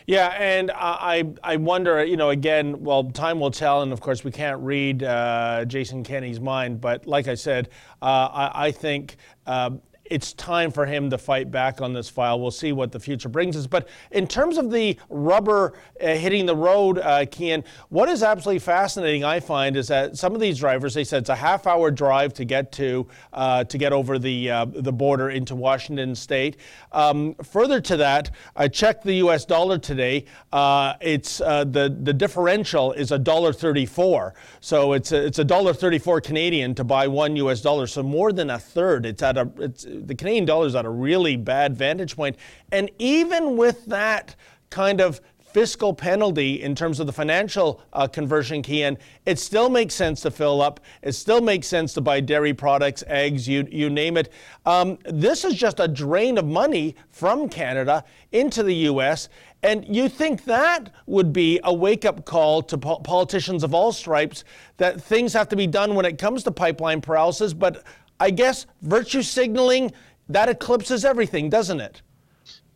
Yeah, 0.06 0.34
and 0.38 0.70
I 0.74 1.32
I 1.42 1.56
wonder, 1.56 2.04
you 2.04 2.16
know, 2.16 2.30
again, 2.30 2.82
well, 2.82 3.04
time 3.04 3.38
will 3.38 3.50
tell, 3.50 3.82
and 3.82 3.92
of 3.92 4.00
course 4.00 4.24
we 4.24 4.32
can't 4.32 4.60
read 4.60 5.02
uh, 5.02 5.64
Jason 5.66 6.02
Kenney's 6.02 6.40
mind, 6.40 6.80
but 6.80 7.06
like 7.06 7.28
I 7.28 7.34
said, 7.34 7.68
uh, 8.02 8.28
I, 8.32 8.66
I, 8.66 8.70
think. 8.72 9.16
Uh, 9.46 9.70
it's 10.10 10.32
time 10.32 10.72
for 10.72 10.84
him 10.84 11.08
to 11.10 11.16
fight 11.16 11.50
back 11.50 11.80
on 11.80 11.92
this 11.92 12.08
file. 12.08 12.40
We'll 12.40 12.50
see 12.50 12.72
what 12.72 12.90
the 12.90 12.98
future 12.98 13.28
brings 13.28 13.56
us. 13.56 13.68
But 13.68 13.88
in 14.10 14.26
terms 14.26 14.58
of 14.58 14.70
the 14.70 14.98
rubber 15.08 15.74
uh, 16.02 16.08
hitting 16.08 16.46
the 16.46 16.56
road, 16.56 16.98
uh, 16.98 17.26
Keean, 17.30 17.64
what 17.88 18.08
is 18.08 18.24
absolutely 18.24 18.58
fascinating, 18.58 19.22
I 19.24 19.38
find, 19.38 19.76
is 19.76 19.86
that 19.88 20.18
some 20.18 20.34
of 20.34 20.40
these 20.40 20.58
drivers, 20.58 20.94
they 20.94 21.04
said 21.04 21.22
it's 21.22 21.30
a 21.30 21.36
half 21.36 21.66
hour 21.66 21.92
drive 21.92 22.34
to 22.34 22.44
get 22.44 22.72
to 22.72 23.06
uh, 23.32 23.62
to 23.64 23.78
get 23.78 23.92
over 23.92 24.18
the 24.18 24.50
uh, 24.50 24.64
the 24.64 24.92
border 24.92 25.30
into 25.30 25.54
Washington 25.54 26.14
State. 26.14 26.56
Um, 26.90 27.34
further 27.34 27.80
to 27.82 27.96
that, 27.98 28.32
I 28.56 28.66
checked 28.66 29.04
the 29.04 29.14
U.S. 29.14 29.44
dollar 29.44 29.78
today. 29.78 30.24
Uh, 30.52 30.94
it's 31.00 31.40
uh, 31.40 31.64
the 31.64 31.96
the 32.02 32.12
differential 32.12 32.92
is 32.92 33.12
a 33.12 33.18
dollar 33.18 33.52
thirty-four. 33.52 34.34
So 34.60 34.92
it's 34.94 35.12
a, 35.12 35.24
it's 35.24 35.38
a 35.38 35.44
dollar 35.44 35.72
thirty-four 35.72 36.20
Canadian 36.20 36.74
to 36.74 36.84
buy 36.84 37.06
one 37.06 37.36
U.S. 37.36 37.60
dollar. 37.60 37.86
So 37.86 38.02
more 38.02 38.32
than 38.32 38.50
a 38.50 38.58
third. 38.58 39.06
It's 39.06 39.22
at 39.22 39.38
a 39.38 39.48
it's 39.58 39.86
the 40.06 40.14
Canadian 40.14 40.44
dollar 40.44 40.66
is 40.66 40.74
at 40.74 40.84
a 40.84 40.90
really 40.90 41.36
bad 41.36 41.76
vantage 41.76 42.16
point. 42.16 42.36
And 42.72 42.90
even 42.98 43.56
with 43.56 43.86
that 43.86 44.36
kind 44.70 45.00
of 45.00 45.20
fiscal 45.52 45.92
penalty 45.92 46.62
in 46.62 46.74
terms 46.74 47.00
of 47.00 47.06
the 47.06 47.12
financial 47.12 47.82
uh, 47.92 48.06
conversion 48.06 48.62
Keean, 48.62 48.96
it 49.26 49.38
still 49.38 49.68
makes 49.68 49.94
sense 49.94 50.20
to 50.20 50.30
fill 50.30 50.62
up. 50.62 50.80
It 51.02 51.12
still 51.12 51.40
makes 51.40 51.66
sense 51.66 51.92
to 51.94 52.00
buy 52.00 52.20
dairy 52.20 52.54
products, 52.54 53.02
eggs, 53.06 53.48
you, 53.48 53.66
you 53.70 53.90
name 53.90 54.16
it. 54.16 54.32
Um, 54.64 54.98
this 55.04 55.44
is 55.44 55.54
just 55.54 55.80
a 55.80 55.88
drain 55.88 56.38
of 56.38 56.46
money 56.46 56.94
from 57.10 57.48
Canada 57.48 58.04
into 58.32 58.62
the 58.62 58.74
U.S. 58.74 59.28
And 59.62 59.84
you 59.94 60.08
think 60.08 60.44
that 60.44 60.92
would 61.06 61.32
be 61.32 61.60
a 61.64 61.74
wake 61.74 62.04
up 62.04 62.24
call 62.24 62.62
to 62.62 62.78
po- 62.78 63.00
politicians 63.00 63.64
of 63.64 63.74
all 63.74 63.92
stripes 63.92 64.44
that 64.76 65.02
things 65.02 65.32
have 65.32 65.48
to 65.48 65.56
be 65.56 65.66
done 65.66 65.94
when 65.94 66.06
it 66.06 66.16
comes 66.16 66.44
to 66.44 66.50
pipeline 66.50 67.00
paralysis, 67.00 67.52
but 67.52 67.84
I 68.20 68.30
guess 68.30 68.66
virtue 68.82 69.22
signaling 69.22 69.92
that 70.28 70.48
eclipses 70.48 71.04
everything, 71.04 71.48
doesn't 71.50 71.80
it? 71.80 72.02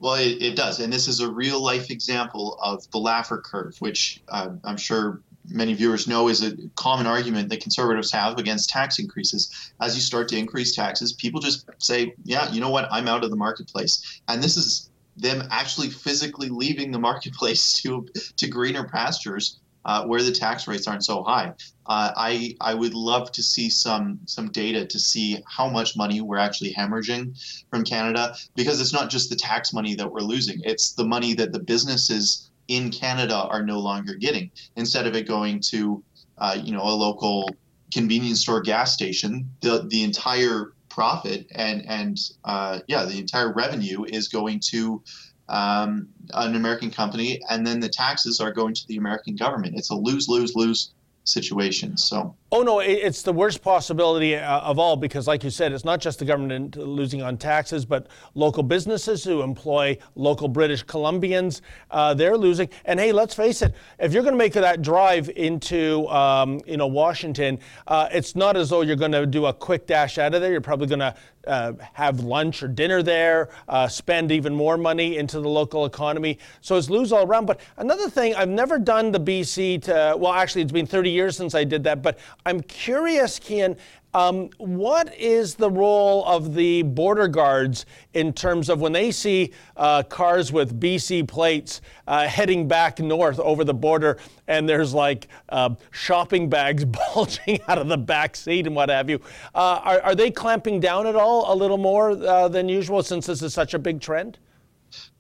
Well, 0.00 0.14
it, 0.14 0.42
it, 0.42 0.56
does. 0.56 0.80
And 0.80 0.92
this 0.92 1.06
is 1.06 1.20
a 1.20 1.30
real 1.30 1.62
life 1.62 1.90
example 1.90 2.58
of 2.62 2.90
the 2.90 2.98
Laffer 2.98 3.42
curve, 3.42 3.76
which 3.78 4.22
uh, 4.28 4.50
I'm 4.64 4.76
sure 4.76 5.20
many 5.48 5.74
viewers 5.74 6.08
know 6.08 6.28
is 6.28 6.42
a 6.42 6.56
common 6.74 7.06
argument 7.06 7.48
that 7.50 7.60
conservatives 7.60 8.10
have 8.10 8.38
against 8.38 8.70
tax 8.70 8.98
increases. 8.98 9.72
As 9.80 9.94
you 9.94 10.00
start 10.00 10.28
to 10.28 10.36
increase 10.36 10.74
taxes, 10.74 11.12
people 11.12 11.40
just 11.40 11.68
say, 11.78 12.14
yeah, 12.24 12.50
you 12.50 12.60
know 12.60 12.70
what, 12.70 12.88
I'm 12.90 13.08
out 13.08 13.24
of 13.24 13.30
the 13.30 13.36
marketplace. 13.36 14.20
And 14.28 14.42
this 14.42 14.56
is 14.56 14.90
them 15.16 15.46
actually 15.50 15.90
physically 15.90 16.48
leaving 16.48 16.90
the 16.90 16.98
marketplace 16.98 17.74
to, 17.82 18.06
to 18.36 18.48
greener 18.48 18.84
pastures 18.84 19.60
uh, 19.84 20.04
where 20.06 20.22
the 20.22 20.32
tax 20.32 20.66
rates 20.66 20.86
aren't 20.86 21.04
so 21.04 21.22
high. 21.22 21.52
Uh, 21.86 22.12
I 22.16 22.56
I 22.60 22.74
would 22.74 22.94
love 22.94 23.30
to 23.32 23.42
see 23.42 23.68
some 23.68 24.18
some 24.26 24.50
data 24.50 24.86
to 24.86 24.98
see 24.98 25.42
how 25.46 25.68
much 25.68 25.96
money 25.96 26.20
we're 26.20 26.38
actually 26.38 26.72
hemorrhaging 26.72 27.38
from 27.70 27.84
Canada 27.84 28.34
because 28.56 28.80
it's 28.80 28.92
not 28.92 29.10
just 29.10 29.30
the 29.30 29.36
tax 29.36 29.72
money 29.72 29.94
that 29.94 30.10
we're 30.10 30.20
losing; 30.20 30.60
it's 30.64 30.92
the 30.92 31.04
money 31.04 31.34
that 31.34 31.52
the 31.52 31.60
businesses 31.60 32.50
in 32.68 32.90
Canada 32.90 33.36
are 33.36 33.62
no 33.62 33.78
longer 33.78 34.14
getting. 34.14 34.50
Instead 34.76 35.06
of 35.06 35.14
it 35.14 35.28
going 35.28 35.60
to 35.60 36.02
uh, 36.38 36.56
you 36.62 36.72
know 36.72 36.82
a 36.82 36.94
local 36.94 37.48
convenience 37.92 38.40
store 38.40 38.60
gas 38.60 38.94
station, 38.94 39.50
the 39.60 39.86
the 39.88 40.02
entire 40.02 40.72
profit 40.88 41.46
and 41.52 41.84
and 41.88 42.18
uh, 42.44 42.78
yeah, 42.86 43.04
the 43.04 43.18
entire 43.18 43.52
revenue 43.52 44.04
is 44.04 44.28
going 44.28 44.60
to 44.60 45.02
um, 45.48 46.08
an 46.32 46.56
American 46.56 46.90
company, 46.90 47.40
and 47.50 47.66
then 47.66 47.80
the 47.80 47.88
taxes 47.88 48.40
are 48.40 48.52
going 48.52 48.74
to 48.74 48.86
the 48.88 48.96
American 48.96 49.36
government. 49.36 49.76
It's 49.76 49.90
a 49.90 49.94
lose 49.94 50.28
lose 50.28 50.54
lose 50.54 50.92
situation. 51.24 51.96
So. 51.96 52.34
Oh 52.56 52.62
no, 52.62 52.78
it's 52.78 53.22
the 53.22 53.32
worst 53.32 53.62
possibility 53.62 54.36
uh, 54.36 54.60
of 54.60 54.78
all 54.78 54.94
because, 54.94 55.26
like 55.26 55.42
you 55.42 55.50
said, 55.50 55.72
it's 55.72 55.84
not 55.84 56.00
just 56.00 56.20
the 56.20 56.24
government 56.24 56.76
losing 56.76 57.20
on 57.20 57.36
taxes, 57.36 57.84
but 57.84 58.06
local 58.34 58.62
businesses 58.62 59.24
who 59.24 59.42
employ 59.42 59.98
local 60.14 60.46
British 60.46 60.84
Columbians, 60.84 61.62
uh, 61.90 62.14
they're 62.14 62.36
losing. 62.36 62.68
And 62.84 63.00
hey, 63.00 63.10
let's 63.10 63.34
face 63.34 63.60
it, 63.60 63.74
if 63.98 64.12
you're 64.12 64.22
going 64.22 64.34
to 64.34 64.38
make 64.38 64.52
that 64.52 64.82
drive 64.82 65.30
into 65.30 66.06
um, 66.06 66.60
you 66.64 66.76
know 66.76 66.86
Washington, 66.86 67.58
uh, 67.88 68.08
it's 68.12 68.36
not 68.36 68.56
as 68.56 68.70
though 68.70 68.82
you're 68.82 68.94
going 68.94 69.10
to 69.10 69.26
do 69.26 69.46
a 69.46 69.52
quick 69.52 69.88
dash 69.88 70.18
out 70.18 70.32
of 70.32 70.40
there. 70.40 70.52
You're 70.52 70.60
probably 70.60 70.86
going 70.86 71.00
to 71.00 71.16
uh, 71.46 71.72
have 71.92 72.20
lunch 72.20 72.62
or 72.62 72.68
dinner 72.68 73.02
there, 73.02 73.50
uh, 73.68 73.88
spend 73.88 74.32
even 74.32 74.54
more 74.54 74.76
money 74.76 75.16
into 75.18 75.40
the 75.40 75.48
local 75.48 75.84
economy. 75.84 76.38
So 76.60 76.76
it's 76.76 76.90
lose 76.90 77.12
all 77.12 77.26
around. 77.26 77.46
But 77.46 77.60
another 77.76 78.08
thing, 78.08 78.34
I've 78.34 78.48
never 78.48 78.78
done 78.78 79.12
the 79.12 79.20
BC 79.20 79.82
to, 79.82 80.16
well, 80.18 80.32
actually, 80.32 80.62
it's 80.62 80.72
been 80.72 80.86
30 80.86 81.10
years 81.10 81.36
since 81.36 81.54
I 81.54 81.64
did 81.64 81.84
that, 81.84 82.02
but 82.02 82.18
I'm 82.46 82.60
curious, 82.60 83.38
Keean, 83.38 83.76
um, 84.12 84.50
what 84.58 85.14
is 85.18 85.54
the 85.54 85.70
role 85.70 86.24
of 86.26 86.54
the 86.54 86.82
border 86.82 87.26
guards 87.26 87.86
in 88.12 88.32
terms 88.32 88.68
of 88.68 88.80
when 88.80 88.92
they 88.92 89.10
see 89.10 89.52
uh, 89.76 90.02
cars 90.02 90.52
with 90.52 90.78
BC 90.78 91.26
plates 91.26 91.80
uh, 92.06 92.28
heading 92.28 92.68
back 92.68 93.00
north 93.00 93.40
over 93.40 93.64
the 93.64 93.74
border 93.74 94.18
and 94.46 94.68
there's 94.68 94.92
like 94.92 95.28
uh, 95.48 95.74
shopping 95.90 96.48
bags 96.50 96.84
bulging 97.14 97.58
out 97.66 97.78
of 97.78 97.88
the 97.88 97.96
back 97.96 98.36
seat 98.36 98.66
and 98.66 98.76
what 98.76 98.90
have 98.90 99.08
you? 99.08 99.18
Uh, 99.54 99.80
are, 99.82 100.00
are, 100.02 100.14
they 100.14 100.30
clamping 100.30 100.78
down 100.78 101.06
at 101.06 101.16
all 101.16 101.52
a 101.52 101.56
little 101.56 101.78
more 101.78 102.10
uh, 102.10 102.46
than 102.46 102.68
usual 102.68 103.02
since 103.02 103.26
this 103.26 103.42
is 103.42 103.54
such 103.54 103.74
a 103.74 103.78
big 103.78 104.00
trend? 104.00 104.38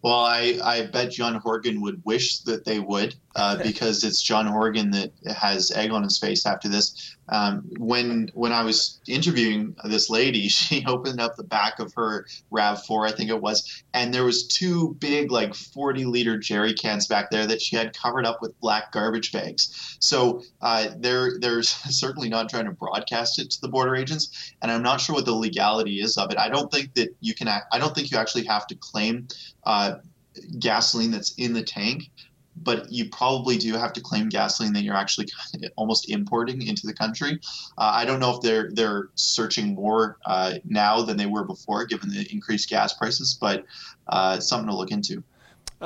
Well, 0.02 0.20
I, 0.20 0.58
I 0.62 0.86
bet 0.86 1.10
John 1.10 1.34
Horgan 1.36 1.80
would 1.80 2.04
wish 2.04 2.40
that 2.40 2.64
they 2.64 2.78
would, 2.78 3.16
uh, 3.36 3.56
because 3.62 4.04
it's 4.04 4.22
John 4.22 4.46
Horgan 4.46 4.90
that 4.92 5.12
has 5.36 5.72
egg 5.72 5.90
on 5.90 6.02
his 6.02 6.18
face 6.18 6.46
after 6.46 6.68
this. 6.68 7.16
Um, 7.28 7.64
when 7.78 8.30
when 8.34 8.52
I 8.52 8.62
was 8.62 9.00
interviewing 9.08 9.74
this 9.84 10.10
lady, 10.10 10.48
she 10.48 10.84
opened 10.86 11.20
up 11.20 11.36
the 11.36 11.42
back 11.44 11.78
of 11.78 11.92
her 11.94 12.26
Rav 12.50 12.84
Four, 12.84 13.06
I 13.06 13.12
think 13.12 13.30
it 13.30 13.40
was, 13.40 13.82
and 13.92 14.12
there 14.12 14.24
was 14.24 14.46
two 14.46 14.94
big 15.00 15.32
like 15.32 15.54
40 15.54 16.04
liter 16.04 16.38
jerry 16.38 16.74
cans 16.74 17.06
back 17.06 17.30
there 17.30 17.46
that 17.46 17.60
she 17.60 17.76
had 17.76 17.96
covered 17.96 18.26
up 18.26 18.40
with 18.40 18.58
black 18.60 18.92
garbage 18.92 19.32
bags. 19.32 19.96
So 20.00 20.42
uh, 20.60 20.90
they're 20.98 21.38
they're 21.40 21.62
certainly 21.62 22.28
not 22.28 22.48
trying 22.48 22.66
to 22.66 22.72
broadcast 22.72 23.38
it 23.40 23.50
to 23.52 23.60
the 23.60 23.68
border 23.68 23.96
agents, 23.96 24.54
and 24.62 24.70
I'm 24.70 24.82
not 24.82 25.00
sure 25.00 25.16
what 25.16 25.24
the 25.24 25.32
legality 25.32 26.00
is 26.00 26.18
of 26.18 26.30
it. 26.30 26.38
I 26.38 26.48
don't 26.48 26.70
think 26.70 26.94
that 26.94 27.16
you 27.20 27.34
can. 27.34 27.48
I 27.48 27.78
don't 27.78 27.94
think 27.94 28.10
you 28.10 28.18
actually 28.18 28.44
have 28.44 28.66
to 28.68 28.74
claim. 28.76 29.28
Uh, 29.64 29.96
gasoline 30.58 31.12
that's 31.12 31.32
in 31.34 31.52
the 31.52 31.62
tank 31.62 32.10
but 32.56 32.90
you 32.90 33.08
probably 33.08 33.56
do 33.56 33.74
have 33.74 33.92
to 33.94 34.00
claim 34.00 34.28
gasoline 34.28 34.72
that 34.72 34.82
you're 34.82 34.96
actually 34.96 35.26
almost 35.76 36.08
importing 36.08 36.62
into 36.62 36.86
the 36.86 36.94
country. 36.94 37.40
Uh, 37.78 37.92
I 37.94 38.04
don't 38.04 38.20
know 38.20 38.34
if 38.34 38.40
they're 38.40 38.70
they're 38.72 39.08
searching 39.14 39.74
more 39.74 40.18
uh, 40.26 40.54
now 40.64 41.02
than 41.02 41.16
they 41.16 41.26
were 41.26 41.44
before, 41.44 41.84
given 41.84 42.10
the 42.10 42.26
increased 42.32 42.68
gas 42.68 42.94
prices, 42.94 43.36
but 43.40 43.64
uh, 44.08 44.40
something 44.40 44.68
to 44.68 44.76
look 44.76 44.90
into. 44.90 45.22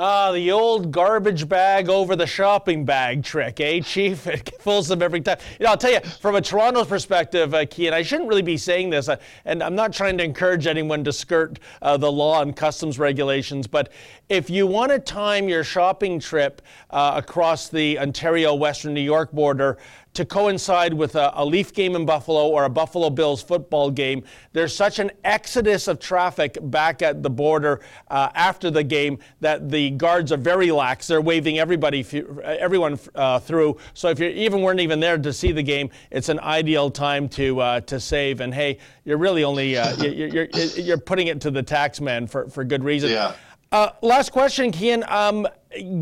Ah, 0.01 0.31
the 0.31 0.49
old 0.49 0.93
garbage 0.93 1.49
bag 1.49 1.89
over 1.89 2.15
the 2.15 2.25
shopping 2.25 2.85
bag 2.85 3.21
trick, 3.21 3.59
eh, 3.59 3.81
Chief? 3.81 4.25
It 4.27 4.49
fools 4.61 4.87
them 4.87 5.01
every 5.01 5.19
time. 5.19 5.39
You 5.59 5.65
know, 5.65 5.71
I'll 5.71 5.77
tell 5.77 5.91
you, 5.91 5.99
from 5.99 6.35
a 6.35 6.41
Toronto 6.41 6.85
perspective, 6.85 7.53
uh, 7.53 7.65
Key, 7.65 7.87
and 7.87 7.93
I 7.93 8.01
shouldn't 8.01 8.29
really 8.29 8.41
be 8.41 8.55
saying 8.55 8.91
this, 8.91 9.09
uh, 9.09 9.17
and 9.43 9.61
I'm 9.61 9.75
not 9.75 9.91
trying 9.91 10.17
to 10.19 10.23
encourage 10.23 10.67
anyone 10.67 11.03
to 11.03 11.11
skirt 11.11 11.59
uh, 11.81 11.97
the 11.97 12.09
law 12.09 12.41
and 12.41 12.55
customs 12.55 12.97
regulations, 12.97 13.67
but 13.67 13.91
if 14.29 14.49
you 14.49 14.65
want 14.65 14.93
to 14.93 14.99
time 14.99 15.49
your 15.49 15.65
shopping 15.65 16.17
trip 16.17 16.61
uh, 16.91 17.15
across 17.17 17.67
the 17.67 17.99
Ontario 17.99 18.55
Western 18.55 18.93
New 18.93 19.01
York 19.01 19.33
border 19.33 19.79
to 20.13 20.25
coincide 20.25 20.93
with 20.93 21.15
a, 21.15 21.31
a, 21.35 21.45
Leaf 21.45 21.73
game 21.73 21.95
in 21.95 22.05
Buffalo 22.05 22.47
or 22.47 22.65
a 22.65 22.69
Buffalo 22.69 23.09
Bills 23.09 23.41
football 23.41 23.89
game. 23.91 24.23
There's 24.53 24.75
such 24.75 24.99
an 24.99 25.11
exodus 25.23 25.87
of 25.87 25.99
traffic 25.99 26.57
back 26.61 27.01
at 27.01 27.23
the 27.23 27.29
border 27.29 27.81
uh, 28.09 28.29
after 28.35 28.71
the 28.71 28.83
game 28.83 29.19
that 29.39 29.69
the 29.69 29.91
guards 29.91 30.31
are 30.31 30.37
very 30.37 30.71
lax. 30.71 31.07
They're 31.07 31.21
waving 31.21 31.59
everybody, 31.59 32.05
everyone 32.43 32.99
uh, 33.15 33.39
through. 33.39 33.77
So 33.93 34.09
if 34.09 34.19
you 34.19 34.27
even 34.27 34.61
weren't 34.61 34.79
even 34.79 34.99
there 34.99 35.17
to 35.17 35.33
see 35.33 35.51
the 35.51 35.63
game, 35.63 35.89
it's 36.11 36.29
an 36.29 36.39
ideal 36.39 36.91
time 36.91 37.29
to 37.29 37.59
uh, 37.59 37.81
to 37.81 37.99
save. 37.99 38.41
And 38.41 38.53
hey, 38.53 38.79
you're 39.05 39.17
really 39.17 39.43
only 39.43 39.77
uh, 39.77 39.95
you're, 39.97 40.27
you're, 40.27 40.45
you're 40.45 40.97
putting 40.97 41.27
it 41.27 41.41
to 41.41 41.51
the 41.51 41.63
taxman 41.63 42.29
for 42.29 42.49
for 42.49 42.63
good 42.63 42.83
reason. 42.83 43.11
Yeah. 43.11 43.35
Uh, 43.71 43.91
last 44.01 44.31
question, 44.31 44.71
Keean. 44.71 45.03
Um, 45.07 45.47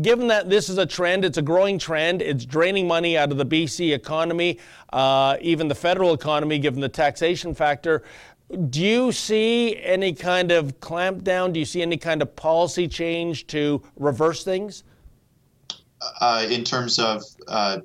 given 0.00 0.28
that 0.28 0.48
this 0.48 0.70
is 0.70 0.78
a 0.78 0.86
trend, 0.86 1.24
it's 1.24 1.36
a 1.36 1.42
growing 1.42 1.78
trend, 1.78 2.22
it's 2.22 2.46
draining 2.46 2.88
money 2.88 3.18
out 3.18 3.30
of 3.30 3.36
the 3.36 3.44
BC 3.44 3.94
economy, 3.94 4.58
uh, 4.94 5.36
even 5.42 5.68
the 5.68 5.74
federal 5.74 6.14
economy, 6.14 6.58
given 6.58 6.80
the 6.80 6.88
taxation 6.88 7.54
factor. 7.54 8.02
Do 8.70 8.80
you 8.80 9.12
see 9.12 9.78
any 9.82 10.14
kind 10.14 10.50
of 10.50 10.80
clampdown? 10.80 11.52
Do 11.52 11.58
you 11.60 11.66
see 11.66 11.82
any 11.82 11.98
kind 11.98 12.22
of 12.22 12.34
policy 12.34 12.88
change 12.88 13.46
to 13.48 13.82
reverse 13.96 14.44
things? 14.44 14.84
Uh, 16.22 16.46
in 16.48 16.64
terms 16.64 16.98
of 16.98 17.22
uh, 17.48 17.80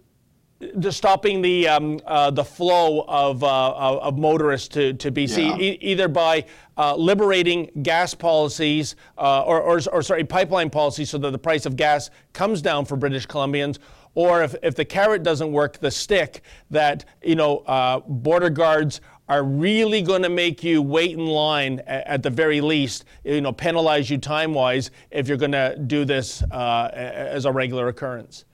stopping 0.91 1.41
the 1.41 1.67
um, 1.67 1.99
uh, 2.05 2.31
the 2.31 2.43
flow 2.43 3.05
of, 3.07 3.43
uh, 3.43 3.97
of 3.99 4.17
motorists 4.17 4.67
to, 4.69 4.93
to 4.93 5.11
BC, 5.11 5.49
yeah. 5.49 5.57
e- 5.57 5.77
either 5.81 6.07
by 6.07 6.45
uh, 6.77 6.95
liberating 6.95 7.69
gas 7.81 8.13
policies 8.13 8.95
uh, 9.17 9.43
or, 9.43 9.61
or, 9.61 9.79
or, 9.91 10.01
sorry, 10.01 10.23
pipeline 10.23 10.69
policies 10.69 11.09
so 11.09 11.17
that 11.17 11.31
the 11.31 11.37
price 11.37 11.65
of 11.65 11.75
gas 11.75 12.09
comes 12.33 12.61
down 12.61 12.85
for 12.85 12.95
British 12.95 13.27
Columbians, 13.27 13.77
or 14.15 14.43
if, 14.43 14.55
if 14.63 14.75
the 14.75 14.85
carrot 14.85 15.23
doesn't 15.23 15.51
work, 15.51 15.79
the 15.79 15.91
stick 15.91 16.41
that, 16.71 17.05
you 17.23 17.35
know, 17.35 17.59
uh, 17.59 17.99
border 17.99 18.49
guards 18.49 19.01
are 19.29 19.43
really 19.43 20.01
going 20.01 20.21
to 20.21 20.29
make 20.29 20.63
you 20.63 20.81
wait 20.81 21.11
in 21.11 21.25
line 21.25 21.79
at, 21.87 22.07
at, 22.07 22.23
the 22.23 22.29
very 22.29 22.59
least, 22.61 23.05
you 23.23 23.41
know, 23.41 23.51
penalize 23.51 24.09
you 24.09 24.17
time-wise 24.17 24.91
if 25.11 25.27
you're 25.27 25.37
going 25.37 25.51
to 25.51 25.77
do 25.87 26.05
this 26.05 26.43
uh, 26.51 26.89
as 26.93 27.45
a 27.45 27.51
regular 27.51 27.87
occurrence. 27.87 28.45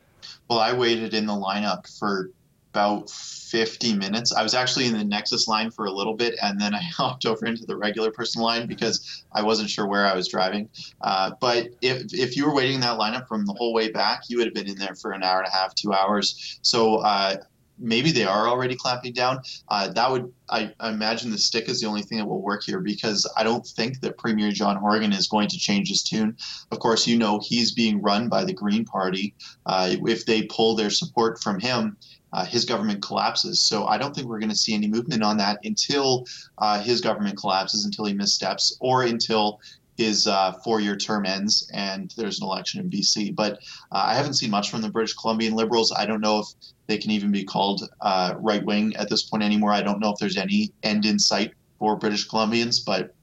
Well, 0.50 0.60
I 0.60 0.74
waited 0.74 1.14
in 1.14 1.26
the 1.26 1.34
lineup 1.34 1.88
for 2.00 2.32
about 2.74 3.10
50 3.10 3.96
minutes. 3.96 4.32
I 4.34 4.44
was 4.44 4.54
actually 4.54 4.86
in 4.86 4.94
the 4.94 5.04
Nexus 5.04 5.48
line 5.48 5.72
for 5.72 5.86
a 5.86 5.92
little 5.92 6.16
bit, 6.16 6.36
and 6.42 6.60
then 6.60 6.74
I 6.76 6.82
hopped 6.98 7.26
over 7.26 7.46
into 7.46 7.66
the 7.66 7.76
regular 7.76 8.12
person 8.12 8.42
line 8.42 8.68
because 8.68 9.24
I 9.32 9.42
wasn't 9.44 9.70
sure 9.70 9.88
where 9.88 10.06
I 10.06 10.16
was 10.16 10.28
driving. 10.28 10.70
Uh, 11.02 11.32
but 11.40 11.70
if, 11.82 12.14
if 12.14 12.36
you 12.38 12.46
were 12.46 12.54
waiting 12.54 12.76
in 12.76 12.82
that 12.82 13.00
lineup 13.00 13.28
from 13.28 13.46
the 13.46 13.54
whole 13.54 13.74
way 13.74 13.92
back, 13.92 14.24
you 14.28 14.38
would 14.38 14.48
have 14.48 14.54
been 14.54 14.68
in 14.68 14.78
there 14.78 14.96
for 14.96 15.12
an 15.12 15.24
hour 15.24 15.40
and 15.40 15.48
a 15.48 15.52
half, 15.52 15.74
two 15.76 15.94
hours. 15.94 16.60
So 16.62 16.98
uh, 16.98 17.38
maybe 17.80 18.12
they 18.12 18.26
are 18.26 18.48
already 18.48 18.76
clamping 18.76 19.14
down. 19.14 19.40
Uh, 19.70 19.88
that 19.90 20.12
would, 20.12 20.32
I, 20.50 20.74
I, 20.80 20.90
imagine, 20.90 21.32
the 21.32 21.38
stick 21.38 21.70
is 21.70 21.82
the 21.82 21.88
only 21.88 22.02
thing 22.02 22.18
that 22.18 22.26
will 22.26 22.42
work 22.42 22.64
here 22.64 22.80
because 22.80 23.32
I 23.38 23.44
don't 23.44 23.66
think 23.66 24.02
that 24.02 24.18
Premier 24.18 24.52
John 24.52 24.76
Horgan 24.76 25.14
is 25.14 25.28
going 25.28 25.48
to 25.50 25.58
change 25.58 25.90
his 25.90 26.04
tune. 26.04 26.36
Of 26.72 26.80
course, 26.80 27.08
you 27.08 27.18
know 27.18 27.40
he's 27.44 27.72
being 27.72 28.02
run 28.02 28.30
by 28.30 28.44
the 28.44 28.54
Green 28.54 28.86
Party. 28.86 29.34
Uh, 29.66 29.96
if 30.06 30.26
they 30.26 30.44
pull 30.44 30.76
their 30.76 30.90
support 30.90 31.42
from 31.42 31.60
him, 31.60 31.98
uh, 32.32 32.46
his 32.46 32.66
government 32.66 33.02
collapses. 33.02 33.60
So 33.60 33.86
I 33.86 33.98
don't 33.98 34.16
think 34.16 34.28
we're 34.28 34.40
going 34.40 34.50
to 34.50 34.56
see 34.56 34.76
any 34.76 34.88
movement 34.88 35.24
on 35.24 35.38
that 35.38 35.60
until 35.64 36.26
uh, 36.60 36.80
his 36.82 37.02
government 37.02 37.38
collapses, 37.38 37.86
until 37.86 38.06
he 38.06 38.14
missteps, 38.14 38.78
or 38.80 39.04
until 39.04 39.60
his 40.00 40.28
uh, 40.28 40.54
four-year 40.64 40.96
term 40.96 41.26
ends 41.26 41.70
and 41.74 42.14
there's 42.16 42.40
an 42.40 42.46
election 42.46 42.80
in 42.80 42.90
BC. 42.90 43.36
But 43.36 43.54
uh, 43.92 44.06
I 44.08 44.14
haven't 44.14 44.36
seen 44.36 44.50
much 44.50 44.72
from 44.72 44.82
the 44.82 44.90
British 44.90 45.14
Columbian 45.14 45.56
Liberals. 45.56 45.92
I 45.92 46.06
don't 46.06 46.22
know 46.22 46.40
if 46.40 46.48
they 46.90 46.98
can 46.98 47.12
even 47.12 47.32
be 47.32 47.44
called 47.44 47.88
uh, 48.02 48.34
right 48.40 48.66
wing 48.66 48.96
at 48.96 49.10
this 49.10 49.22
point 49.22 49.44
anymore. 49.44 49.72
I 49.72 49.84
don't 49.84 50.00
know 50.00 50.10
if 50.10 50.18
there's 50.20 50.38
any 50.38 50.74
end 50.82 51.06
in 51.06 51.20
sight 51.20 51.54
for 51.78 51.96
British 51.96 52.28
Columbians, 52.28 52.84
but 52.84 53.16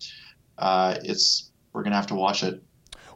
uh, 0.56 0.96
it's 1.02 1.50
we're 1.72 1.82
gonna 1.82 1.96
have 1.96 2.06
to 2.06 2.14
watch 2.14 2.44
it. 2.44 2.62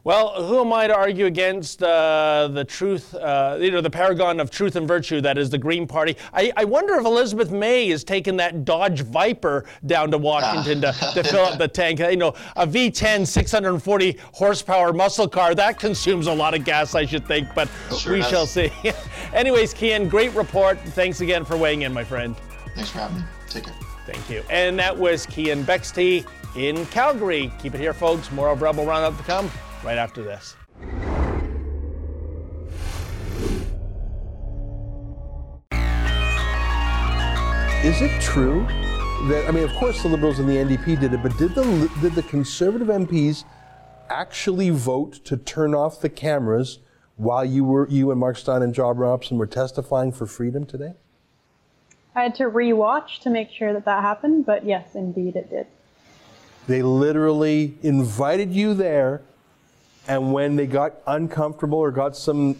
Well, 0.03 0.43
who 0.43 0.59
am 0.59 0.73
I 0.73 0.87
to 0.87 0.95
argue 0.95 1.27
against 1.27 1.83
uh, 1.83 2.49
the 2.51 2.65
truth, 2.65 3.13
uh, 3.13 3.59
you 3.61 3.69
know, 3.69 3.81
the 3.81 3.89
paragon 3.89 4.39
of 4.39 4.49
truth 4.49 4.75
and 4.75 4.87
virtue 4.87 5.21
that 5.21 5.37
is 5.37 5.51
the 5.51 5.59
Green 5.59 5.85
Party? 5.85 6.17
I, 6.33 6.51
I 6.57 6.65
wonder 6.65 6.95
if 6.95 7.05
Elizabeth 7.05 7.51
May 7.51 7.87
has 7.89 8.03
taken 8.03 8.35
that 8.37 8.65
Dodge 8.65 9.01
Viper 9.01 9.65
down 9.85 10.09
to 10.09 10.17
Washington 10.17 10.81
to, 10.81 10.91
to 11.13 11.23
fill 11.23 11.45
up 11.45 11.59
the 11.59 11.67
tank. 11.67 11.99
You 11.99 12.17
know, 12.17 12.33
a 12.55 12.65
V10 12.65 13.27
640 13.27 14.17
horsepower 14.33 14.91
muscle 14.91 15.27
car, 15.27 15.53
that 15.53 15.77
consumes 15.79 16.25
a 16.25 16.33
lot 16.33 16.55
of 16.55 16.65
gas, 16.65 16.95
I 16.95 17.05
should 17.05 17.27
think, 17.27 17.49
but 17.53 17.69
sure 17.95 18.13
we 18.13 18.19
does. 18.21 18.29
shall 18.29 18.47
see. 18.47 18.71
Anyways, 19.35 19.71
Keean, 19.75 20.09
great 20.09 20.33
report. 20.33 20.79
Thanks 20.79 21.21
again 21.21 21.45
for 21.45 21.57
weighing 21.57 21.83
in, 21.83 21.93
my 21.93 22.03
friend. 22.03 22.35
Thanks 22.73 22.89
for 22.89 22.99
having 22.99 23.17
me. 23.17 23.23
Take 23.49 23.65
care. 23.65 23.75
Thank 24.07 24.31
you. 24.31 24.43
And 24.49 24.79
that 24.79 24.97
was 24.97 25.27
Keean 25.27 25.63
Bexte 25.63 26.25
in 26.55 26.87
Calgary. 26.87 27.53
Keep 27.61 27.75
it 27.75 27.79
here, 27.79 27.93
folks. 27.93 28.31
More 28.31 28.49
of 28.49 28.63
Rebel 28.63 28.83
Roundup 28.83 29.15
to 29.17 29.23
come 29.23 29.51
right 29.83 29.97
after 29.97 30.23
this. 30.23 30.55
Is 37.83 37.99
it 38.01 38.21
true 38.21 38.65
that 39.27 39.45
I 39.47 39.51
mean, 39.51 39.63
of 39.63 39.73
course, 39.73 40.01
the 40.03 40.09
Liberals 40.09 40.39
and 40.39 40.47
the 40.47 40.57
NDP 40.57 40.99
did 40.99 41.13
it, 41.13 41.23
but 41.23 41.35
did 41.37 41.55
the 41.55 41.91
did 42.01 42.13
the 42.13 42.23
Conservative 42.23 42.87
MPs 42.87 43.43
actually 44.09 44.69
vote 44.69 45.13
to 45.25 45.37
turn 45.37 45.73
off 45.73 46.01
the 46.01 46.09
cameras 46.09 46.79
while 47.17 47.43
you 47.43 47.63
were 47.63 47.87
you 47.89 48.11
and 48.11 48.19
Mark 48.19 48.37
Steyn 48.37 48.61
and 48.61 48.73
John 48.73 48.97
Robson 48.97 49.37
were 49.37 49.47
testifying 49.47 50.11
for 50.11 50.27
freedom 50.27 50.65
today? 50.65 50.93
I 52.13 52.23
had 52.23 52.35
to 52.35 52.43
rewatch 52.43 53.19
to 53.21 53.29
make 53.29 53.49
sure 53.49 53.73
that 53.73 53.85
that 53.85 54.01
happened, 54.01 54.45
but 54.45 54.65
yes, 54.65 54.95
indeed 54.95 55.35
it 55.35 55.49
did. 55.49 55.65
They 56.67 56.83
literally 56.83 57.77
invited 57.81 58.53
you 58.53 58.73
there, 58.73 59.21
and 60.11 60.33
when 60.33 60.57
they 60.57 60.67
got 60.67 60.95
uncomfortable 61.07 61.77
or 61.77 61.89
got 61.89 62.17
some 62.17 62.57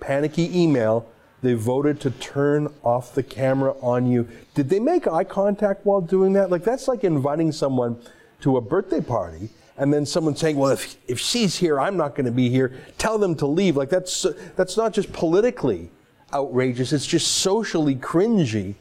panicky 0.00 0.48
email, 0.58 1.06
they 1.42 1.52
voted 1.52 2.00
to 2.00 2.10
turn 2.10 2.72
off 2.82 3.14
the 3.14 3.22
camera 3.22 3.74
on 3.82 4.10
you. 4.10 4.26
Did 4.54 4.70
they 4.70 4.80
make 4.80 5.06
eye 5.06 5.24
contact 5.24 5.84
while 5.84 6.00
doing 6.00 6.32
that? 6.32 6.48
Like 6.48 6.64
that's 6.64 6.88
like 6.88 7.04
inviting 7.04 7.52
someone 7.52 8.00
to 8.40 8.56
a 8.56 8.62
birthday 8.62 9.02
party 9.02 9.50
and 9.76 9.92
then 9.92 10.06
someone 10.06 10.36
saying, 10.36 10.56
"Well, 10.56 10.70
if 10.70 10.96
if 11.06 11.20
she's 11.20 11.56
here, 11.56 11.78
I'm 11.78 11.98
not 11.98 12.14
going 12.14 12.24
to 12.24 12.32
be 12.32 12.48
here." 12.48 12.72
Tell 12.96 13.18
them 13.18 13.34
to 13.36 13.46
leave. 13.46 13.76
Like 13.76 13.90
that's 13.90 14.24
that's 14.56 14.78
not 14.78 14.94
just 14.94 15.12
politically 15.12 15.90
outrageous; 16.32 16.94
it's 16.94 17.06
just 17.06 17.30
socially 17.30 17.94
cringy 17.94 18.74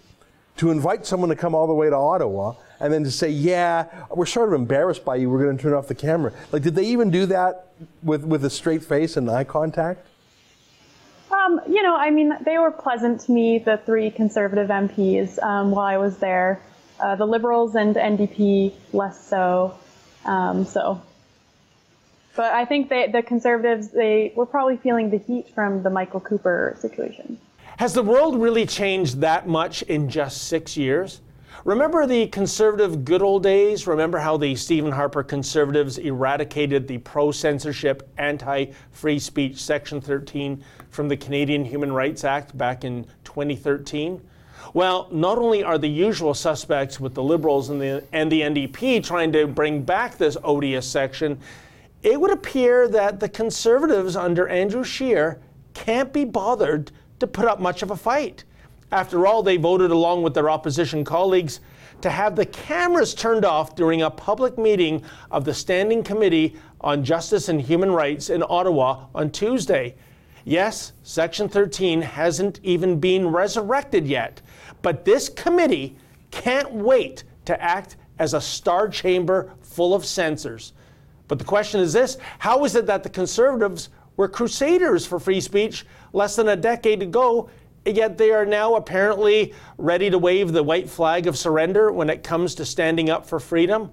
to 0.55 0.71
invite 0.71 1.05
someone 1.05 1.27
to 1.27 1.35
come 1.35 1.53
all 1.53 1.67
the 1.67 1.73
way 1.73 1.89
to 1.89 1.95
Ottawa 1.97 2.53
and 2.79 2.91
then 2.91 3.03
to 3.03 3.11
say, 3.11 3.29
"Yeah, 3.29 3.85
we're 4.09 4.25
sort 4.25 4.49
of 4.49 4.53
embarrassed 4.53 5.05
by 5.05 5.15
you. 5.15 5.29
We're 5.29 5.43
going 5.43 5.57
to 5.57 5.63
turn 5.63 5.73
off 5.73 5.87
the 5.87 5.95
camera." 5.95 6.31
Like, 6.51 6.63
did 6.63 6.75
they 6.75 6.85
even 6.85 7.11
do 7.11 7.25
that 7.27 7.67
with 8.03 8.23
with 8.23 8.45
a 8.45 8.49
straight 8.49 8.83
face 8.83 9.17
and 9.17 9.29
eye 9.29 9.43
contact? 9.43 10.05
Um, 11.31 11.61
you 11.67 11.81
know, 11.81 11.95
I 11.95 12.11
mean, 12.11 12.33
they 12.41 12.57
were 12.57 12.71
pleasant 12.71 13.21
to 13.21 13.31
me, 13.31 13.59
the 13.59 13.77
three 13.85 14.11
Conservative 14.11 14.69
MPs, 14.69 15.41
um, 15.43 15.71
while 15.71 15.85
I 15.85 15.97
was 15.97 16.17
there. 16.17 16.61
Uh, 16.99 17.15
the 17.15 17.25
Liberals 17.25 17.75
and 17.75 17.95
NDP 17.95 18.73
less 18.93 19.27
so. 19.27 19.77
Um, 20.23 20.65
so, 20.65 21.01
but 22.35 22.53
I 22.53 22.65
think 22.65 22.89
they, 22.89 23.07
the 23.07 23.21
Conservatives 23.21 23.89
they 23.89 24.33
were 24.35 24.45
probably 24.45 24.77
feeling 24.77 25.09
the 25.09 25.17
heat 25.17 25.49
from 25.53 25.83
the 25.83 25.89
Michael 25.89 26.19
Cooper 26.19 26.77
situation. 26.79 27.37
Has 27.77 27.93
the 27.93 28.03
world 28.03 28.39
really 28.39 28.65
changed 28.65 29.19
that 29.21 29.47
much 29.47 29.81
in 29.83 30.09
just 30.09 30.43
six 30.43 30.77
years? 30.77 31.19
Remember 31.63 32.05
the 32.05 32.27
conservative 32.27 33.05
good 33.05 33.21
old 33.21 33.43
days? 33.43 33.87
Remember 33.87 34.17
how 34.17 34.37
the 34.37 34.55
Stephen 34.55 34.91
Harper 34.91 35.23
conservatives 35.23 35.97
eradicated 35.97 36.87
the 36.87 36.97
pro 36.99 37.31
censorship, 37.31 38.07
anti 38.17 38.67
free 38.91 39.17
speech 39.17 39.61
Section 39.61 40.01
13 40.01 40.63
from 40.89 41.07
the 41.07 41.17
Canadian 41.17 41.63
Human 41.65 41.91
Rights 41.91 42.23
Act 42.23 42.57
back 42.57 42.83
in 42.83 43.05
2013? 43.23 44.21
Well, 44.73 45.07
not 45.11 45.37
only 45.37 45.63
are 45.63 45.77
the 45.77 45.89
usual 45.89 46.33
suspects 46.33 46.99
with 46.99 47.13
the 47.13 47.23
Liberals 47.23 47.69
and 47.69 47.79
the, 47.79 48.03
and 48.11 48.31
the 48.31 48.41
NDP 48.41 49.03
trying 49.03 49.31
to 49.31 49.47
bring 49.47 49.83
back 49.83 50.17
this 50.17 50.37
odious 50.43 50.87
section, 50.87 51.39
it 52.03 52.19
would 52.19 52.31
appear 52.31 52.87
that 52.89 53.19
the 53.19 53.29
Conservatives 53.29 54.15
under 54.15 54.47
Andrew 54.47 54.83
Scheer 54.83 55.39
can't 55.73 56.11
be 56.11 56.25
bothered 56.25 56.91
to 57.19 57.27
put 57.27 57.45
up 57.45 57.59
much 57.59 57.81
of 57.81 57.91
a 57.91 57.97
fight. 57.97 58.43
After 58.95 59.27
all, 59.27 59.43
they 59.43 59.57
voted 59.57 59.91
along 59.91 60.23
with 60.23 60.33
their 60.33 60.49
opposition 60.49 61.03
colleagues 61.03 61.59
to 61.99 62.09
have 62.09 62.37
the 62.37 62.45
cameras 62.45 63.13
turned 63.13 63.43
off 63.43 63.75
during 63.75 64.01
a 64.01 64.09
public 64.09 64.57
meeting 64.57 65.03
of 65.31 65.43
the 65.43 65.53
Standing 65.53 66.01
Committee 66.01 66.55
on 66.79 67.03
Justice 67.03 67.49
and 67.49 67.61
Human 67.61 67.91
Rights 67.91 68.29
in 68.29 68.41
Ottawa 68.47 69.07
on 69.13 69.31
Tuesday. 69.31 69.95
Yes, 70.45 70.93
Section 71.03 71.49
13 71.49 72.03
hasn't 72.03 72.61
even 72.63 72.97
been 72.97 73.27
resurrected 73.27 74.07
yet, 74.07 74.41
but 74.81 75.03
this 75.03 75.27
committee 75.27 75.97
can't 76.31 76.71
wait 76.71 77.25
to 77.43 77.61
act 77.61 77.97
as 78.17 78.33
a 78.33 78.39
star 78.39 78.87
chamber 78.87 79.51
full 79.59 79.93
of 79.93 80.05
censors. 80.05 80.71
But 81.27 81.37
the 81.37 81.43
question 81.43 81.81
is 81.81 81.91
this 81.91 82.17
how 82.39 82.63
is 82.63 82.75
it 82.75 82.85
that 82.85 83.03
the 83.03 83.09
conservatives 83.09 83.89
were 84.15 84.29
crusaders 84.29 85.05
for 85.05 85.19
free 85.19 85.41
speech 85.41 85.85
less 86.13 86.37
than 86.37 86.47
a 86.47 86.55
decade 86.55 87.01
ago, 87.01 87.49
yet 87.85 88.17
they 88.17 88.31
are 88.31 88.45
now 88.45 88.75
apparently 88.75 89.53
ready 89.77 90.09
to 90.09 90.17
wave 90.17 90.51
the 90.51 90.63
white 90.63 90.89
flag 90.89 91.27
of 91.27 91.37
surrender 91.37 91.91
when 91.91 92.09
it 92.09 92.23
comes 92.23 92.55
to 92.55 92.65
standing 92.65 93.09
up 93.09 93.27
for 93.27 93.39
freedom? 93.39 93.91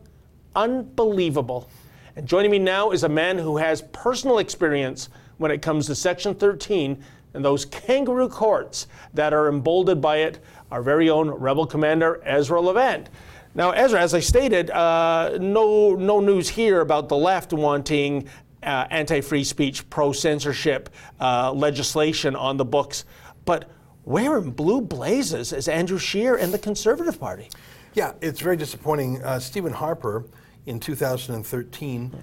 Unbelievable. 0.57 1.69
And 2.17 2.27
joining 2.27 2.51
me 2.51 2.59
now 2.59 2.91
is 2.91 3.05
a 3.05 3.09
man 3.09 3.39
who 3.39 3.57
has 3.57 3.83
personal 3.93 4.39
experience 4.39 5.09
when 5.39 5.51
it 5.51 5.63
comes 5.63 5.87
to 5.87 5.95
Section 5.95 6.35
13 6.35 7.03
and 7.35 7.45
those 7.45 7.65
kangaroo 7.65 8.29
courts 8.29 8.87
that 9.15 9.33
are 9.33 9.49
emboldened 9.49 10.03
by 10.03 10.19
it, 10.19 10.43
our 10.71 10.83
very 10.83 11.09
own 11.09 11.31
rebel 11.31 11.67
commander, 11.67 12.21
Ezra 12.25 12.61
Levant. 12.61 13.09
Now, 13.55 13.73
Ezra, 13.73 14.01
as 14.01 14.15
I 14.15 14.21
stated, 14.21 14.71
uh, 14.71 15.37
no, 15.41 15.95
no 15.95 16.21
news 16.21 16.49
here 16.49 16.81
about 16.81 17.09
the 17.09 17.17
left 17.17 17.53
wanting 17.53 18.29
uh, 18.63 18.87
anti 18.91 19.21
free 19.21 19.45
speech, 19.45 19.89
pro 19.91 20.13
censorship 20.13 20.89
uh, 21.21 21.53
legislation 21.53 22.37
on 22.37 22.57
the 22.57 22.65
books. 22.65 23.05
But 23.45 23.69
where 24.05 24.39
in 24.39 24.51
blue 24.51 24.81
blazes 24.81 25.53
is 25.53 25.69
Andrew 25.69 25.99
Scheer 25.99 26.37
and 26.37 26.53
the 26.53 26.59
Conservative 26.59 27.19
Party? 27.21 27.49
Yeah, 27.95 28.13
it's 28.21 28.41
very 28.41 28.57
disappointing. 28.57 29.23
Uh, 29.23 29.39
Stephen 29.39 29.73
Harper 29.73 30.25
in 30.67 30.81
2013 30.81 32.15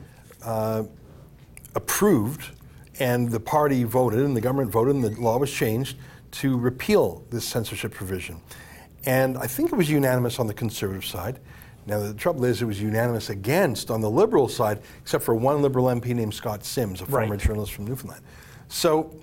uh, 0.44 0.84
approved, 1.76 2.50
and 3.00 3.30
the 3.30 3.40
party 3.40 3.84
voted, 3.84 4.20
and 4.22 4.36
the 4.36 4.42
government 4.42 4.72
voted, 4.72 4.96
and 4.96 5.04
the 5.04 5.22
law 5.22 5.38
was 5.38 5.52
changed 5.52 5.98
to 6.32 6.58
repeal 6.58 7.24
this 7.30 7.46
censorship 7.46 7.94
provision. 7.94 8.42
And 9.06 9.38
I 9.38 9.48
think 9.48 9.72
it 9.72 9.76
was 9.76 9.90
unanimous 9.90 10.40
on 10.40 10.48
the 10.48 10.54
conservative 10.54 11.06
side. 11.06 11.40
Now, 11.86 12.00
the 12.00 12.14
trouble 12.14 12.46
is, 12.46 12.62
it 12.62 12.66
was 12.66 12.82
unanimous 12.82 13.30
against 13.30 13.90
on 13.90 14.02
the 14.02 14.10
liberal 14.10 14.48
side, 14.48 14.80
except 15.02 15.24
for 15.24 15.34
one 15.34 15.62
liberal 15.62 15.86
MP 15.86 16.14
named 16.14 16.34
Scott 16.34 16.64
Simms, 16.66 17.02
a 17.02 17.06
former 17.06 17.32
Right. 17.32 17.40
journalist 17.40 17.74
from 17.74 17.86
Newfoundland. 17.86 18.22
So 18.68 19.16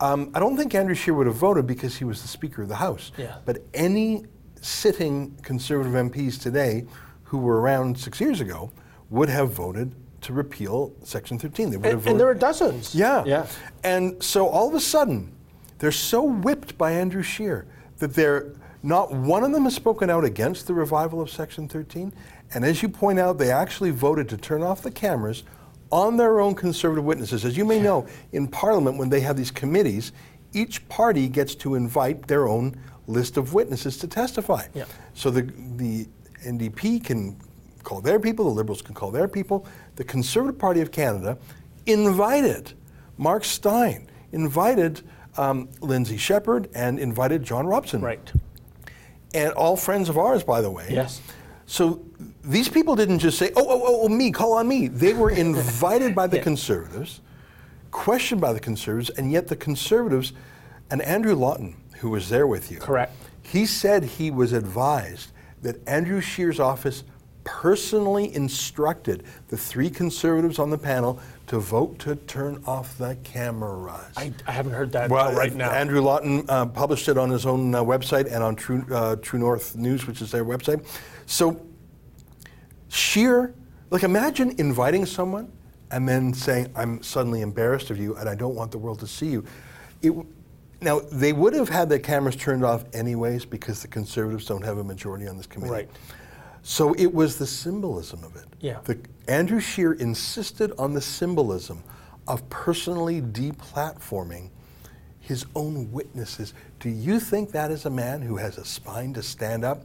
um, 0.00 0.30
I 0.34 0.40
don't 0.40 0.56
think 0.56 0.74
Andrew 0.74 0.94
Scheer 0.94 1.14
would 1.14 1.26
have 1.26 1.36
voted 1.36 1.66
because 1.66 1.96
he 1.96 2.04
was 2.04 2.22
the 2.22 2.28
Speaker 2.28 2.62
of 2.62 2.68
the 2.68 2.76
House. 2.76 3.12
Yeah. 3.16 3.36
But 3.44 3.58
any 3.74 4.24
sitting 4.60 5.36
conservative 5.42 5.92
MPs 5.92 6.40
today 6.40 6.86
who 7.24 7.38
were 7.38 7.60
around 7.60 7.98
six 7.98 8.20
years 8.20 8.40
ago 8.40 8.72
would 9.10 9.28
have 9.28 9.52
voted 9.52 9.94
to 10.22 10.32
repeal 10.32 10.92
Section 11.02 11.38
13. 11.38 11.70
They 11.70 11.76
would 11.76 11.84
have 11.86 11.92
And, 11.94 12.00
voted. 12.02 12.10
and 12.12 12.20
there 12.20 12.28
are 12.28 12.34
dozens. 12.34 12.94
Yeah. 12.94 13.24
Yeah. 13.24 13.46
And 13.84 14.22
so 14.22 14.48
all 14.48 14.68
of 14.68 14.74
a 14.74 14.80
sudden, 14.80 15.32
they're 15.78 15.92
so 15.92 16.22
whipped 16.22 16.76
by 16.76 16.92
Andrew 16.92 17.22
Scheer 17.22 17.66
that 17.98 18.14
they're 18.14 18.52
not 18.82 19.12
one 19.12 19.44
of 19.44 19.52
them 19.52 19.64
has 19.64 19.74
spoken 19.74 20.08
out 20.08 20.24
against 20.24 20.66
the 20.66 20.74
revival 20.74 21.20
of 21.20 21.30
Section 21.30 21.68
13. 21.68 22.12
And 22.54 22.64
as 22.64 22.82
you 22.82 22.88
point 22.88 23.18
out, 23.18 23.38
they 23.38 23.50
actually 23.50 23.90
voted 23.90 24.28
to 24.30 24.36
turn 24.36 24.62
off 24.62 24.82
the 24.82 24.90
cameras 24.90 25.42
on 25.90 26.16
their 26.16 26.40
own 26.40 26.54
conservative 26.54 27.04
witnesses. 27.04 27.44
As 27.44 27.56
you 27.56 27.64
may 27.64 27.80
know, 27.80 28.06
in 28.32 28.46
Parliament, 28.46 28.96
when 28.96 29.08
they 29.08 29.20
have 29.20 29.36
these 29.36 29.50
committees, 29.50 30.12
each 30.52 30.88
party 30.88 31.28
gets 31.28 31.54
to 31.56 31.74
invite 31.74 32.26
their 32.26 32.48
own 32.48 32.76
list 33.06 33.36
of 33.36 33.54
witnesses 33.54 33.96
to 33.98 34.06
testify. 34.06 34.66
Yeah. 34.74 34.84
So 35.14 35.30
the, 35.30 35.42
the 35.76 36.06
NDP 36.44 37.04
can 37.04 37.36
call 37.82 38.00
their 38.00 38.20
people, 38.20 38.44
the 38.44 38.50
Liberals 38.50 38.82
can 38.82 38.94
call 38.94 39.10
their 39.10 39.28
people. 39.28 39.66
The 39.96 40.04
Conservative 40.04 40.58
Party 40.58 40.80
of 40.80 40.92
Canada 40.92 41.38
invited 41.86 42.72
Mark 43.18 43.44
Steyn, 43.44 44.08
invited 44.32 45.02
um, 45.36 45.68
Lindsay 45.80 46.16
Shepard, 46.16 46.68
and 46.74 46.98
invited 46.98 47.42
John 47.42 47.66
Robson. 47.66 48.00
Right. 48.00 48.32
And 49.34 49.52
all 49.52 49.76
friends 49.76 50.08
of 50.08 50.18
ours, 50.18 50.42
by 50.42 50.60
the 50.60 50.70
way. 50.70 50.88
Yes. 50.90 51.20
So 51.70 52.04
these 52.42 52.68
people 52.68 52.96
didn't 52.96 53.20
just 53.20 53.38
say, 53.38 53.52
oh, 53.54 53.64
oh, 53.64 53.82
oh, 53.84 54.00
oh, 54.02 54.08
me, 54.08 54.32
call 54.32 54.54
on 54.54 54.66
me. 54.66 54.88
They 54.88 55.14
were 55.14 55.30
invited 55.46 56.16
by 56.16 56.26
the 56.26 56.38
Yeah. 56.38 56.42
Conservatives, 56.42 57.20
questioned 57.92 58.40
by 58.40 58.52
the 58.52 58.58
Conservatives, 58.58 59.10
and 59.10 59.30
yet 59.30 59.46
the 59.46 59.54
Conservatives, 59.54 60.32
and 60.90 61.00
Andrew 61.00 61.36
Lawton, 61.36 61.76
who 61.98 62.10
was 62.10 62.28
there 62.28 62.48
with 62.48 62.72
you. 62.72 62.78
Correct. 62.80 63.12
He 63.42 63.66
said 63.66 64.02
he 64.02 64.32
was 64.32 64.52
advised 64.52 65.30
that 65.62 65.76
Andrew 65.86 66.20
Scheer's 66.20 66.58
office 66.58 67.04
personally 67.44 68.34
instructed 68.34 69.22
the 69.46 69.56
three 69.56 69.90
Conservatives 69.90 70.58
on 70.58 70.70
the 70.70 70.78
panel 70.78 71.20
to 71.46 71.60
vote 71.60 72.00
to 72.00 72.16
turn 72.16 72.60
off 72.66 72.98
the 72.98 73.16
cameras. 73.22 74.12
I, 74.16 74.32
I 74.44 74.50
haven't 74.50 74.72
heard 74.72 74.90
that 74.92 75.08
Well, 75.08 75.32
right 75.34 75.54
now. 75.54 75.70
Andrew 75.70 76.00
Lawton 76.00 76.44
uh, 76.48 76.66
published 76.66 77.08
it 77.08 77.16
on 77.16 77.30
his 77.30 77.46
own 77.46 77.72
uh, 77.76 77.82
website 77.84 78.26
and 78.26 78.42
on 78.42 78.56
True, 78.56 78.84
uh, 78.92 79.14
True 79.22 79.38
North 79.38 79.76
News, 79.76 80.08
which 80.08 80.20
is 80.20 80.32
their 80.32 80.44
website. 80.44 80.84
So, 81.30 81.64
sheer, 82.88 83.54
like 83.90 84.02
imagine 84.02 84.52
inviting 84.58 85.06
someone 85.06 85.52
and 85.92 86.08
then 86.08 86.34
saying, 86.34 86.72
I'm 86.74 87.00
suddenly 87.04 87.42
embarrassed 87.42 87.90
of 87.90 87.98
you 87.98 88.16
and 88.16 88.28
I 88.28 88.34
don't 88.34 88.56
want 88.56 88.72
the 88.72 88.78
world 88.78 88.98
to 88.98 89.06
see 89.06 89.28
you. 89.28 89.44
It, 90.02 90.12
now, 90.80 90.98
they 91.12 91.32
would 91.32 91.54
have 91.54 91.68
had 91.68 91.88
the 91.88 92.00
cameras 92.00 92.34
turned 92.34 92.64
off 92.64 92.84
anyways 92.92 93.44
because 93.44 93.80
the 93.80 93.86
conservatives 93.86 94.44
don't 94.44 94.64
have 94.64 94.78
a 94.78 94.84
majority 94.84 95.28
on 95.28 95.36
this 95.36 95.46
committee. 95.46 95.72
Right. 95.72 95.90
So 96.62 96.94
it 96.94 97.14
was 97.14 97.38
the 97.38 97.46
symbolism 97.46 98.24
of 98.24 98.34
it. 98.34 98.46
Yeah. 98.58 98.80
The, 98.82 98.98
Andrew 99.28 99.60
Scheer 99.60 99.92
insisted 99.92 100.72
on 100.78 100.94
the 100.94 101.00
symbolism 101.00 101.84
of 102.26 102.48
personally 102.50 103.22
deplatforming 103.22 104.50
his 105.20 105.46
own 105.54 105.92
witnesses. 105.92 106.54
Do 106.80 106.88
you 106.88 107.20
think 107.20 107.52
that 107.52 107.70
is 107.70 107.86
a 107.86 107.90
man 107.90 108.20
who 108.20 108.36
has 108.36 108.58
a 108.58 108.64
spine 108.64 109.14
to 109.14 109.22
stand 109.22 109.64
up 109.64 109.84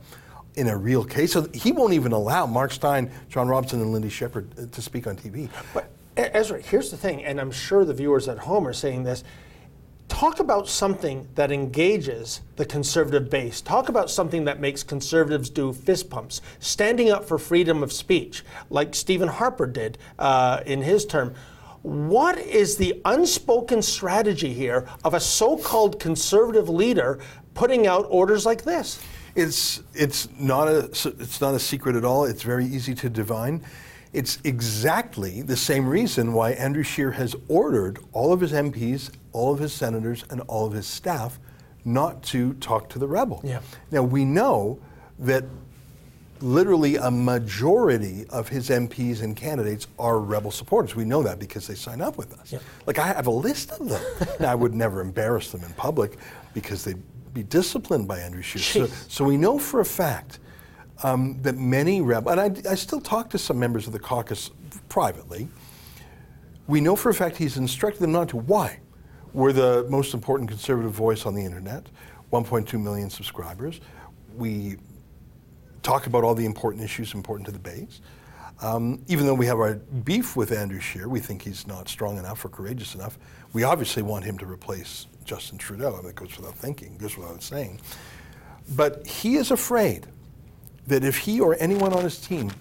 in 0.58 0.68
a 0.68 0.78
real 0.78 1.04
case? 1.04 1.34
So 1.34 1.48
he 1.54 1.72
won't 1.72 1.94
even 1.94 2.12
allow 2.12 2.46
Mark 2.46 2.72
Steyn, 2.72 3.12
John 3.30 3.48
Robson, 3.48 3.82
and 3.82 3.92
Lindy 3.92 4.10
Shepard 4.10 4.50
uh, 4.58 4.66
to 4.72 4.82
speak 4.82 5.08
on 5.08 5.16
TV. 5.16 5.50
But 5.74 5.90
Ezra, 6.18 6.62
here's 6.62 6.92
the 6.92 6.98
thing, 6.98 7.24
and 7.24 7.40
I'm 7.40 7.52
sure 7.52 7.84
the 7.84 7.94
viewers 7.94 8.28
at 8.28 8.40
home 8.40 8.68
are 8.68 8.74
saying 8.74 9.04
this. 9.04 9.24
Talk 10.08 10.40
about 10.40 10.70
something 10.70 11.28
that 11.36 11.52
engages 11.52 12.42
the 12.56 12.66
conservative 12.66 13.30
base. 13.30 13.60
Talk 13.60 13.90
about 13.90 14.10
something 14.10 14.46
that 14.46 14.60
makes 14.60 14.84
conservatives 14.84 15.50
do 15.50 15.74
fist 15.74 16.10
pumps, 16.10 16.42
standing 16.60 17.10
up 17.10 17.26
for 17.26 17.38
freedom 17.38 17.82
of 17.82 17.92
speech, 17.92 18.44
like 18.70 18.94
Stephen 18.94 19.28
Harper 19.28 19.66
did 19.66 19.98
uh, 20.20 20.62
in 20.66 20.82
his 20.82 21.06
term. 21.06 21.34
What 21.82 22.38
is 22.38 22.78
the 22.78 23.02
unspoken 23.04 23.82
strategy 23.82 24.54
here 24.54 24.88
of 25.04 25.16
a 25.16 25.20
so 25.20 25.58
called 25.58 26.00
conservative 26.00 26.70
leader 26.70 27.20
putting 27.54 27.88
out 27.88 28.06
orders 28.10 28.46
like 28.46 28.64
this? 28.64 29.04
It's 29.36 29.84
it's 29.94 30.30
not 30.40 30.68
a 30.68 30.86
it's 30.86 31.42
not 31.42 31.54
a 31.54 31.60
secret 31.60 31.96
at 31.96 32.06
all. 32.06 32.26
It's 32.26 32.42
very 32.42 32.66
easy 32.66 32.96
to 32.96 33.10
divine. 33.10 33.64
It's 34.14 34.40
exactly 34.46 35.42
the 35.42 35.58
same 35.58 35.86
reason 35.86 36.32
why 36.32 36.52
Andrew 36.52 36.84
Scheer 36.84 37.12
has 37.12 37.36
ordered 37.50 38.00
all 38.14 38.32
of 38.32 38.40
his 38.40 38.54
MPs, 38.54 39.12
all 39.34 39.52
of 39.54 39.60
his 39.60 39.74
senators, 39.74 40.24
and 40.30 40.40
all 40.48 40.66
of 40.66 40.72
his 40.72 40.88
staff 40.88 41.38
not 41.84 42.24
to 42.24 42.54
talk 42.56 42.88
to 42.90 43.00
the 43.00 43.08
rebel. 43.08 43.42
Yeah. 43.44 43.60
Now 43.92 44.04
we 44.04 44.24
know 44.24 44.80
that 45.20 45.44
literally 46.42 46.96
a 46.96 47.12
majority 47.12 48.26
of 48.30 48.48
his 48.48 48.70
MPs 48.70 49.22
and 49.22 49.36
candidates 49.36 49.88
are 50.00 50.20
rebel 50.20 50.52
supporters. 50.52 50.96
We 50.96 51.06
know 51.06 51.24
that 51.24 51.40
because 51.40 51.68
they 51.68 51.76
sign 51.76 52.02
up 52.02 52.18
with 52.18 52.38
us. 52.40 52.54
Like 52.86 53.00
I 53.00 53.08
have 53.08 53.28
a 53.28 53.32
list 53.32 53.72
of 53.72 53.90
them. 53.90 54.04
now 54.40 54.52
I 54.52 54.56
would 54.56 54.74
never 54.74 55.02
embarrass 55.02 55.52
them 55.52 55.64
in 55.64 55.74
public 55.74 56.18
because 56.54 56.84
they'd 56.84 57.02
be 57.36 57.44
disciplined 57.44 58.08
by 58.08 58.20
Andrew 58.20 58.42
Scheer. 58.42 58.88
So, 58.88 58.94
so 59.08 59.24
we 59.24 59.38
know 59.38 59.60
for 59.60 59.82
a 59.82 59.86
fact 59.86 60.40
um, 61.04 61.40
that 61.44 61.58
many 61.58 62.02
rebel, 62.02 62.32
and 62.32 62.42
I, 62.42 62.72
I 62.72 62.76
still 62.76 63.02
talk 63.02 63.30
to 63.32 63.38
some 63.38 63.60
members 63.60 63.86
of 63.86 63.94
the 63.94 64.00
caucus 64.00 64.50
privately. 64.90 65.50
We 66.66 66.82
know 66.82 66.96
for 66.96 67.10
a 67.10 67.14
fact 67.14 67.36
he's 67.36 67.58
instructed 67.58 68.02
them 68.02 68.14
not 68.14 68.30
to. 68.30 68.38
Why? 68.38 68.80
We're 69.34 69.54
the 69.54 69.86
most 69.90 70.14
important 70.14 70.50
conservative 70.50 70.94
voice 70.94 71.26
on 71.26 71.36
the 71.36 71.44
internet, 71.44 71.88
1.2 72.32 72.82
million 72.82 73.10
subscribers. 73.10 73.82
We 74.36 74.78
talk 75.84 76.08
about 76.08 76.24
all 76.24 76.34
the 76.34 76.46
important 76.46 76.84
issues 76.84 77.14
important 77.14 77.46
to 77.48 77.52
the 77.52 77.60
base. 77.60 78.02
Um, 78.62 79.04
even 79.08 79.26
though 79.26 79.34
we 79.34 79.46
have 79.48 79.60
our 79.60 79.76
beef 79.76 80.38
with 80.38 80.54
Andrew 80.54 80.80
Scheer, 80.80 81.10
we 81.10 81.20
think 81.20 81.42
he's 81.42 81.68
not 81.68 81.90
strong 81.90 82.18
enough 82.18 82.46
or 82.46 82.50
courageous 82.50 82.96
enough. 82.96 83.20
We 83.52 83.64
obviously 83.64 84.02
want 84.02 84.24
him 84.24 84.38
to 84.38 84.46
replace 84.46 85.08
Justin 85.26 85.58
Trudeau. 85.58 85.96
I 85.96 86.02
mean, 86.02 86.10
it 86.12 86.16
goes 86.16 86.38
without 86.38 86.56
thinking, 86.56 86.98
goes 86.98 87.18
without 87.18 87.44
saying. 87.44 87.82
But 88.76 89.06
he 89.06 89.36
is 89.36 89.52
afraid 89.52 90.06
that 90.88 91.04
if 91.04 91.18
he 91.18 91.42
or 91.42 91.58
anyone 91.60 91.94
on 91.94 92.04
his 92.04 92.20
team 92.20 92.52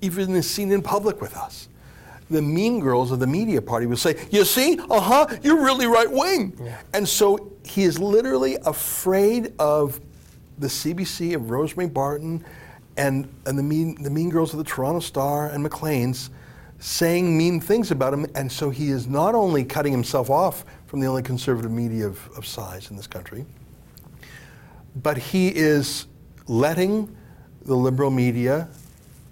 even 0.00 0.34
is 0.34 0.50
seen 0.50 0.72
in 0.72 0.82
public 0.82 1.20
with 1.20 1.36
us, 1.36 1.68
the 2.30 2.42
mean 2.42 2.80
girls 2.80 3.12
of 3.12 3.20
the 3.20 3.26
media 3.26 3.62
party 3.62 3.86
will 3.86 3.96
say, 3.96 4.26
You 4.30 4.44
see, 4.44 4.78
uh 4.90 5.00
huh, 5.00 5.26
you're 5.42 5.62
really 5.62 5.86
right 5.86 6.10
wing. 6.10 6.58
And 6.92 7.08
so 7.08 7.52
he 7.64 7.84
is 7.84 7.98
literally 7.98 8.56
afraid 8.64 9.52
of 9.58 10.00
the 10.58 10.66
CBC, 10.66 11.34
of 11.34 11.50
Rosemary 11.50 11.88
Barton, 11.88 12.44
and, 12.96 13.32
and 13.46 13.58
the, 13.58 13.62
mean, 13.62 14.02
the 14.02 14.10
mean 14.10 14.28
girls 14.28 14.52
of 14.52 14.58
the 14.58 14.64
Toronto 14.64 15.00
Star 15.00 15.48
and 15.48 15.62
Maclean's 15.62 16.30
saying 16.78 17.36
mean 17.36 17.60
things 17.60 17.90
about 17.90 18.12
him. 18.12 18.26
And 18.34 18.50
so 18.50 18.70
he 18.70 18.90
is 18.90 19.06
not 19.06 19.34
only 19.34 19.64
cutting 19.64 19.92
himself 19.92 20.30
off 20.30 20.64
from 20.92 21.00
the 21.00 21.06
only 21.06 21.22
conservative 21.22 21.70
media 21.70 22.06
of, 22.06 22.28
of 22.36 22.46
size 22.46 22.90
in 22.90 22.98
this 22.98 23.06
country, 23.06 23.46
but 24.96 25.16
he 25.16 25.48
is 25.48 26.06
letting 26.48 27.16
the 27.62 27.74
liberal 27.74 28.10
media 28.10 28.68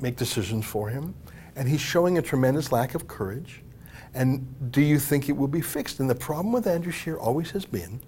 make 0.00 0.16
decisions 0.16 0.64
for 0.64 0.88
him, 0.88 1.14
and 1.56 1.68
he's 1.68 1.82
showing 1.82 2.16
a 2.16 2.22
tremendous 2.22 2.72
lack 2.72 2.94
of 2.94 3.06
courage. 3.06 3.60
And 4.14 4.72
do 4.72 4.80
you 4.80 4.98
think 4.98 5.28
it 5.28 5.32
will 5.32 5.48
be 5.48 5.60
fixed? 5.60 6.00
And 6.00 6.08
the 6.08 6.14
problem 6.14 6.50
with 6.50 6.66
Andrew 6.66 6.92
Scheer 6.92 7.18
always 7.18 7.50
has 7.50 7.66
been 7.66 8.00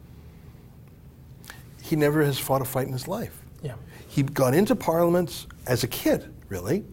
he 1.83 1.95
never 1.95 2.25
has 2.25 2.39
fought 2.39 2.63
a 2.63 2.65
fight 2.65 2.87
in 2.87 2.93
his 2.95 3.07
life. 3.07 3.39
Yeah. 3.63 3.75
He 4.09 4.23
got 4.23 4.55
into 4.55 4.75
Parliament 4.75 5.47
as 5.67 5.85
a 5.85 5.89
kid, 5.89 6.33
really, 6.49 6.85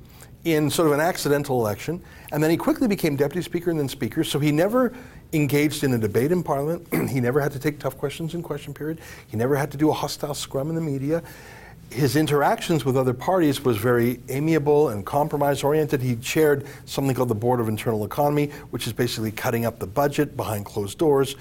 in 0.43 0.69
sort 0.69 0.87
of 0.87 0.93
an 0.93 0.99
accidental 0.99 1.61
election, 1.61 2.03
and 2.33 2.43
then 2.43 2.51
he 2.51 2.57
quickly 2.57 2.89
became 2.89 3.15
Deputy 3.15 3.41
Speaker 3.43 3.69
and 3.71 3.79
then 3.79 3.87
Speaker, 3.87 4.25
so 4.25 4.39
he 4.39 4.51
never 4.51 4.93
engaged 5.33 5.83
in 5.83 5.93
a 5.93 5.97
debate 5.97 6.31
in 6.31 6.43
Parliament. 6.43 6.87
he 7.09 7.19
never 7.19 7.39
had 7.39 7.51
to 7.51 7.59
take 7.59 7.79
tough 7.79 7.97
questions 7.97 8.33
in 8.33 8.41
question 8.41 8.73
period. 8.73 8.99
He 9.27 9.37
never 9.37 9.55
had 9.55 9.71
to 9.71 9.77
do 9.77 9.89
a 9.89 9.93
hostile 9.93 10.33
scrum 10.33 10.69
in 10.69 10.75
the 10.75 10.81
media. 10.81 11.23
His 11.91 12.15
interactions 12.15 12.85
with 12.85 12.95
other 12.95 13.13
parties 13.13 13.65
was 13.65 13.77
very 13.77 14.19
amiable 14.29 14.89
and 14.89 15.05
compromise 15.05 15.63
oriented. 15.63 16.01
He 16.01 16.15
chaired 16.17 16.67
something 16.85 17.15
called 17.15 17.29
the 17.29 17.35
Board 17.35 17.59
of 17.59 17.67
Internal 17.67 18.05
Economy, 18.05 18.47
which 18.69 18.85
is 18.85 18.93
basically 18.93 19.31
cutting 19.31 19.65
up 19.65 19.79
the 19.79 19.87
budget 19.87 20.37
behind 20.37 20.65
closed 20.65 20.99
doors. 20.99 21.35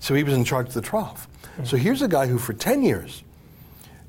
So 0.00 0.14
he 0.14 0.22
was 0.22 0.34
in 0.34 0.44
charge 0.44 0.68
of 0.68 0.74
the 0.74 0.82
trough. 0.82 1.26
Hmm. 1.56 1.64
So 1.64 1.76
here's 1.78 2.02
a 2.02 2.08
guy 2.08 2.26
who, 2.26 2.38
for 2.38 2.52
10 2.52 2.82
years, 2.82 3.22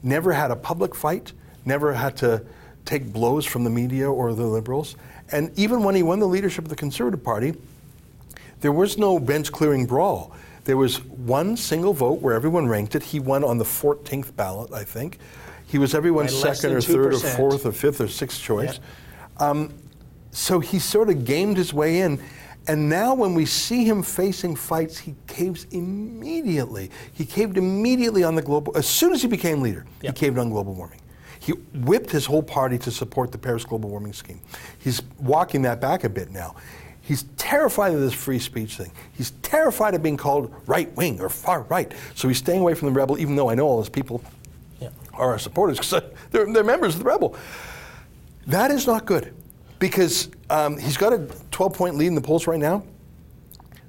never 0.04 0.34
had 0.34 0.52
a 0.52 0.56
public 0.56 0.94
fight, 0.94 1.32
never 1.64 1.94
had 1.94 2.18
to 2.18 2.46
take 2.84 3.12
blows 3.12 3.46
from 3.46 3.64
the 3.64 3.70
media 3.70 4.12
or 4.12 4.34
the 4.34 4.46
liberals. 4.46 4.96
And 5.32 5.58
even 5.58 5.84
when 5.84 5.96
he 5.96 6.04
won 6.04 6.20
the 6.20 6.28
leadership 6.28 6.66
of 6.66 6.70
the 6.70 6.76
Conservative 6.76 7.24
Party, 7.24 7.56
there 8.66 8.72
was 8.72 8.98
no 8.98 9.20
bench 9.20 9.52
clearing 9.52 9.86
brawl. 9.86 10.34
There 10.64 10.76
was 10.76 11.06
one 11.06 11.56
single 11.56 11.94
vote 11.94 12.20
where 12.20 12.34
everyone 12.34 12.68
ranked 12.68 12.96
it. 12.96 13.04
He 13.04 13.20
won 13.20 13.44
on 13.44 13.60
the 13.60 13.64
14th 13.64 14.36
ballot, 14.36 14.74
I 14.74 14.84
think. 14.84 15.20
He 15.68 15.78
was 15.78 15.94
everyone's 15.94 16.34
By 16.42 16.54
second 16.54 16.76
or 16.76 16.82
third 16.82 17.14
or 17.14 17.20
fourth 17.20 17.68
or 17.68 17.72
fifth 17.72 18.02
or 18.02 18.08
sixth 18.08 18.42
choice. 18.42 18.80
Um, 19.38 19.72
so 20.32 20.60
he 20.60 20.80
sort 20.80 21.12
of 21.12 21.26
gamed 21.26 21.58
his 21.58 21.76
way 21.76 22.00
in. 22.00 22.20
And 22.68 22.90
now, 22.90 23.14
when 23.14 23.36
we 23.36 23.46
see 23.46 23.86
him 23.86 24.02
facing 24.02 24.56
fights, 24.56 24.98
he 24.98 25.14
caves 25.28 25.68
immediately. 25.70 26.90
He 27.14 27.24
caved 27.24 27.60
immediately 27.60 28.24
on 28.24 28.34
the 28.34 28.42
global. 28.42 28.76
As 28.76 28.88
soon 28.88 29.14
as 29.14 29.22
he 29.22 29.28
became 29.28 29.62
leader, 29.62 29.86
he 30.02 30.12
caved 30.12 30.40
on 30.40 30.50
global 30.50 30.74
warming. 30.74 31.02
He 31.40 31.52
whipped 31.52 32.10
his 32.10 32.26
whole 32.26 32.42
party 32.42 32.80
to 32.80 32.90
support 32.90 33.32
the 33.32 33.38
Paris 33.38 33.64
Global 33.64 33.92
Warming 33.92 34.14
Scheme. 34.14 34.40
He's 34.80 35.04
walking 35.20 35.62
that 35.62 35.80
back 35.80 36.04
a 36.04 36.10
bit 36.10 36.32
now. 36.32 36.56
He's 37.06 37.24
terrified 37.38 37.94
of 37.94 38.00
this 38.02 38.14
free 38.14 38.40
speech 38.40 38.78
thing. 38.78 38.92
He's 39.14 39.32
terrified 39.42 39.94
of 39.94 40.02
being 40.04 40.18
called 40.18 40.54
right 40.66 40.94
wing 40.96 41.22
or 41.22 41.30
far 41.30 41.62
right. 41.64 41.94
So 42.16 42.28
he's 42.28 42.40
staying 42.40 42.62
away 42.62 42.74
from 42.74 42.88
the 42.88 43.00
rebel, 43.00 43.18
even 43.20 43.36
though 43.36 43.50
I 43.50 43.56
know 43.56 43.68
all 43.68 43.80
his 43.80 43.90
people 43.90 44.22
are 45.18 45.32
our 45.32 45.40
supporters 45.40 45.78
because 45.78 46.04
they're, 46.32 46.52
they're 46.52 46.64
members 46.64 46.96
of 46.96 47.00
the 47.00 47.06
rebel. 47.06 47.36
That 48.48 48.72
is 48.72 48.88
not 48.88 49.06
good 49.06 49.34
because 49.80 50.30
um, 50.50 50.78
he's 50.78 50.98
got 50.98 51.14
a 51.14 51.28
12 51.52 51.74
point 51.74 51.96
lead 51.96 52.08
in 52.08 52.16
the 52.16 52.22
polls 52.22 52.48
right 52.48 52.60
now, 52.60 52.84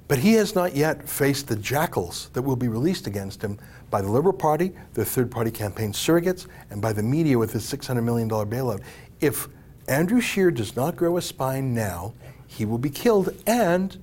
but 0.07 0.19
he 0.19 0.33
has 0.33 0.55
not 0.55 0.75
yet 0.75 1.07
faced 1.07 1.47
the 1.47 1.55
jackals 1.55 2.29
that 2.33 2.41
will 2.41 2.55
be 2.55 2.67
released 2.67 3.07
against 3.07 3.41
him 3.41 3.59
by 3.89 4.01
the 4.01 4.09
Liberal 4.09 4.33
Party, 4.33 4.73
their 4.93 5.05
third 5.05 5.31
party 5.31 5.51
campaign 5.51 5.91
surrogates, 5.91 6.47
and 6.69 6.81
by 6.81 6.91
the 6.91 7.03
media 7.03 7.37
with 7.37 7.53
his 7.53 7.63
$600 7.71 8.03
million 8.03 8.29
bailout. 8.29 8.81
If 9.21 9.47
Andrew 9.87 10.19
Scheer 10.19 10.51
does 10.51 10.75
not 10.75 10.95
grow 10.95 11.17
a 11.17 11.21
spine 11.21 11.73
now, 11.73 12.13
he 12.57 12.65
will 12.65 12.79
be 12.79 12.89
killed. 12.89 13.29
And 13.45 13.95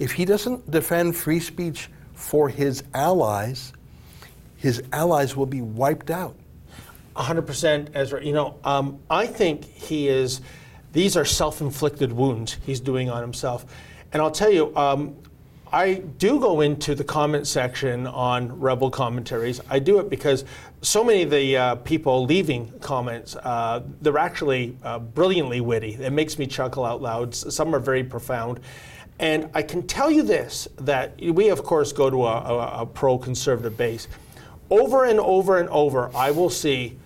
if 0.00 0.12
he 0.12 0.24
doesn't 0.24 0.68
defend 0.68 1.14
free 1.14 1.38
speech 1.38 1.88
for 2.12 2.48
his 2.48 2.82
allies, 2.92 3.72
his 4.56 4.82
allies 4.92 5.36
will 5.36 5.46
be 5.46 5.60
wiped 5.60 6.10
out. 6.10 6.34
100% 7.14 7.90
Ezra. 7.94 8.24
You 8.24 8.32
know, 8.32 8.58
um, 8.64 8.98
I 9.08 9.26
think 9.26 9.64
he 9.64 10.08
is, 10.08 10.40
these 10.92 11.16
are 11.16 11.24
self 11.24 11.60
inflicted 11.60 12.12
wounds 12.12 12.56
he's 12.66 12.80
doing 12.80 13.10
on 13.10 13.22
himself. 13.22 13.64
And 14.12 14.20
I'll 14.20 14.32
tell 14.32 14.50
you, 14.50 14.76
um, 14.76 15.16
I 15.74 15.94
do 15.94 16.38
go 16.38 16.60
into 16.60 16.94
the 16.94 17.02
comment 17.02 17.48
section 17.48 18.06
on 18.06 18.60
Rebel 18.60 18.90
commentaries. 18.90 19.60
I 19.68 19.80
do 19.80 19.98
it 19.98 20.08
because 20.08 20.44
so 20.82 21.02
many 21.02 21.22
of 21.22 21.30
the 21.30 21.56
uh, 21.56 21.74
people 21.74 22.24
leaving 22.24 22.72
comments, 22.78 23.34
uh, 23.34 23.82
they're 24.00 24.16
actually 24.16 24.76
uh, 24.84 25.00
brilliantly 25.00 25.60
witty. 25.60 25.94
It 25.94 26.12
makes 26.12 26.38
me 26.38 26.46
chuckle 26.46 26.84
out 26.84 27.02
loud. 27.02 27.34
Some 27.34 27.74
are 27.74 27.80
very 27.80 28.04
profound. 28.04 28.60
And 29.18 29.50
I 29.52 29.62
can 29.62 29.84
tell 29.84 30.12
you 30.12 30.22
this 30.22 30.68
that 30.76 31.20
we, 31.20 31.48
of 31.48 31.64
course, 31.64 31.92
go 31.92 32.08
to 32.08 32.24
a, 32.24 32.36
a, 32.36 32.82
a 32.82 32.86
pro 32.86 33.18
conservative 33.18 33.76
base. 33.76 34.06
Over 34.70 35.06
and 35.06 35.18
over 35.18 35.58
and 35.58 35.68
over, 35.70 36.08
I 36.14 36.30
will 36.30 36.50
see 36.50 36.96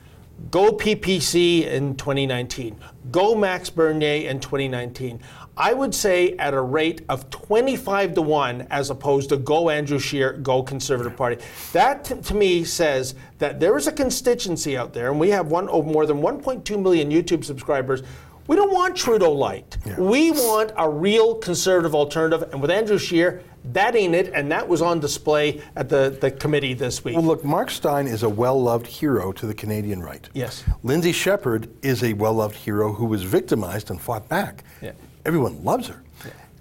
go 0.50 0.72
PPC 0.72 1.64
in 1.64 1.96
2019, 1.96 2.76
go 3.11 3.35
Max 3.35 3.70
Bernier 3.70 4.28
in 4.28 4.40
2019. 4.40 5.20
I 5.59 5.75
would 5.75 5.92
say 5.92 6.37
at 6.37 6.55
a 6.55 6.61
rate 6.61 7.03
of 7.09 7.31
25 7.31 8.14
to 8.14 8.23
1 8.23 8.68
as 8.71 8.90
opposed 8.90 9.31
to 9.31 9.37
go 9.37 9.71
Andrew 9.71 9.99
Scheer, 9.99 10.35
go 10.35 10.62
Conservative 10.62 11.16
Party. 11.16 11.42
That 11.73 12.05
t- 12.05 12.14
to 12.14 12.35
me 12.35 12.62
says 12.62 13.16
that 13.38 13.59
there 13.59 13.77
is 13.77 13.88
a 13.88 13.92
constituency 13.92 14.77
out 14.77 14.92
there, 14.92 15.11
and 15.11 15.18
we 15.18 15.31
have 15.31 15.49
one 15.49 15.68
oh, 15.68 15.83
more 15.83 16.07
than 16.07 16.18
1.2 16.18 16.81
million 16.81 17.11
YouTube 17.11 17.44
subscribers. 17.44 18.05
We 18.47 18.55
don't 18.55 18.73
want 18.73 18.97
Trudeau 18.97 19.33
light. 19.33 19.77
We 19.99 20.31
want 20.31 20.73
a 20.77 20.88
real 20.88 21.35
conservative 21.35 21.94
alternative, 21.94 22.49
and 22.53 22.62
with 22.62 22.71
Andrew 22.71 22.99
Scheer, 22.99 23.42
That 23.64 23.97
ain't 23.97 24.14
it, 24.14 24.33
and 24.33 24.51
that 24.53 24.66
was 24.66 24.81
on 24.81 25.01
display 25.01 25.61
at 25.77 25.88
the, 25.88 26.16
the 26.21 26.31
committee 26.31 26.73
this 26.73 27.05
week. 27.05 27.16
Well, 27.16 27.25
look, 27.25 27.44
Mark 27.44 27.68
Steyn 27.71 28.07
is 28.07 28.23
a 28.23 28.29
well 28.29 28.62
loved 28.62 28.87
hero 28.87 29.33
to 29.33 29.47
the 29.47 29.53
Canadian 29.53 30.01
right. 30.01 30.27
Yes. 30.33 30.64
Lindsay 30.85 31.12
Shepard 31.12 31.68
is 31.83 32.03
a 32.03 32.12
well 32.14 32.35
loved 32.35 32.55
hero 32.55 32.92
who 32.92 33.05
was 33.05 33.25
victimized 33.25 33.90
and 33.90 34.01
fought 34.01 34.29
back. 34.29 34.62
Yeah. 34.81 34.92
Everyone 35.28 35.62
loves 35.62 35.88
her. 35.88 36.02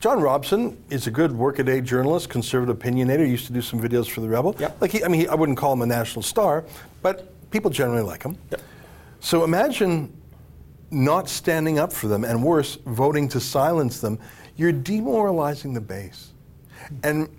John 0.01 0.19
Robson 0.19 0.77
is 0.89 1.07
a 1.07 1.11
good 1.11 1.31
workaday 1.31 1.79
journalist, 1.79 2.27
conservative 2.27 2.77
opinionator. 2.77 3.23
He 3.23 3.31
Used 3.31 3.47
to 3.47 3.53
do 3.53 3.61
some 3.61 3.79
videos 3.79 4.09
for 4.09 4.19
the 4.19 4.27
Rebel. 4.27 4.57
Yep. 4.59 4.81
Like 4.81 4.91
he, 4.91 5.05
I 5.05 5.07
mean, 5.07 5.21
he, 5.21 5.27
I 5.29 5.35
wouldn't 5.35 5.57
call 5.57 5.71
him 5.71 5.83
a 5.83 5.85
national 5.85 6.21
star, 6.21 6.65
but 7.01 7.31
people 7.49 7.71
generally 7.71 8.01
like 8.01 8.23
him. 8.23 8.37
Yep. 8.51 8.61
So 9.21 9.45
imagine 9.45 10.13
not 10.91 11.29
standing 11.29 11.79
up 11.79 11.93
for 11.93 12.09
them, 12.09 12.25
and 12.25 12.43
worse, 12.43 12.77
voting 12.85 13.29
to 13.29 13.39
silence 13.39 14.01
them. 14.01 14.19
You're 14.57 14.73
demoralizing 14.73 15.73
the 15.73 15.79
base, 15.79 16.33
and 17.03 17.29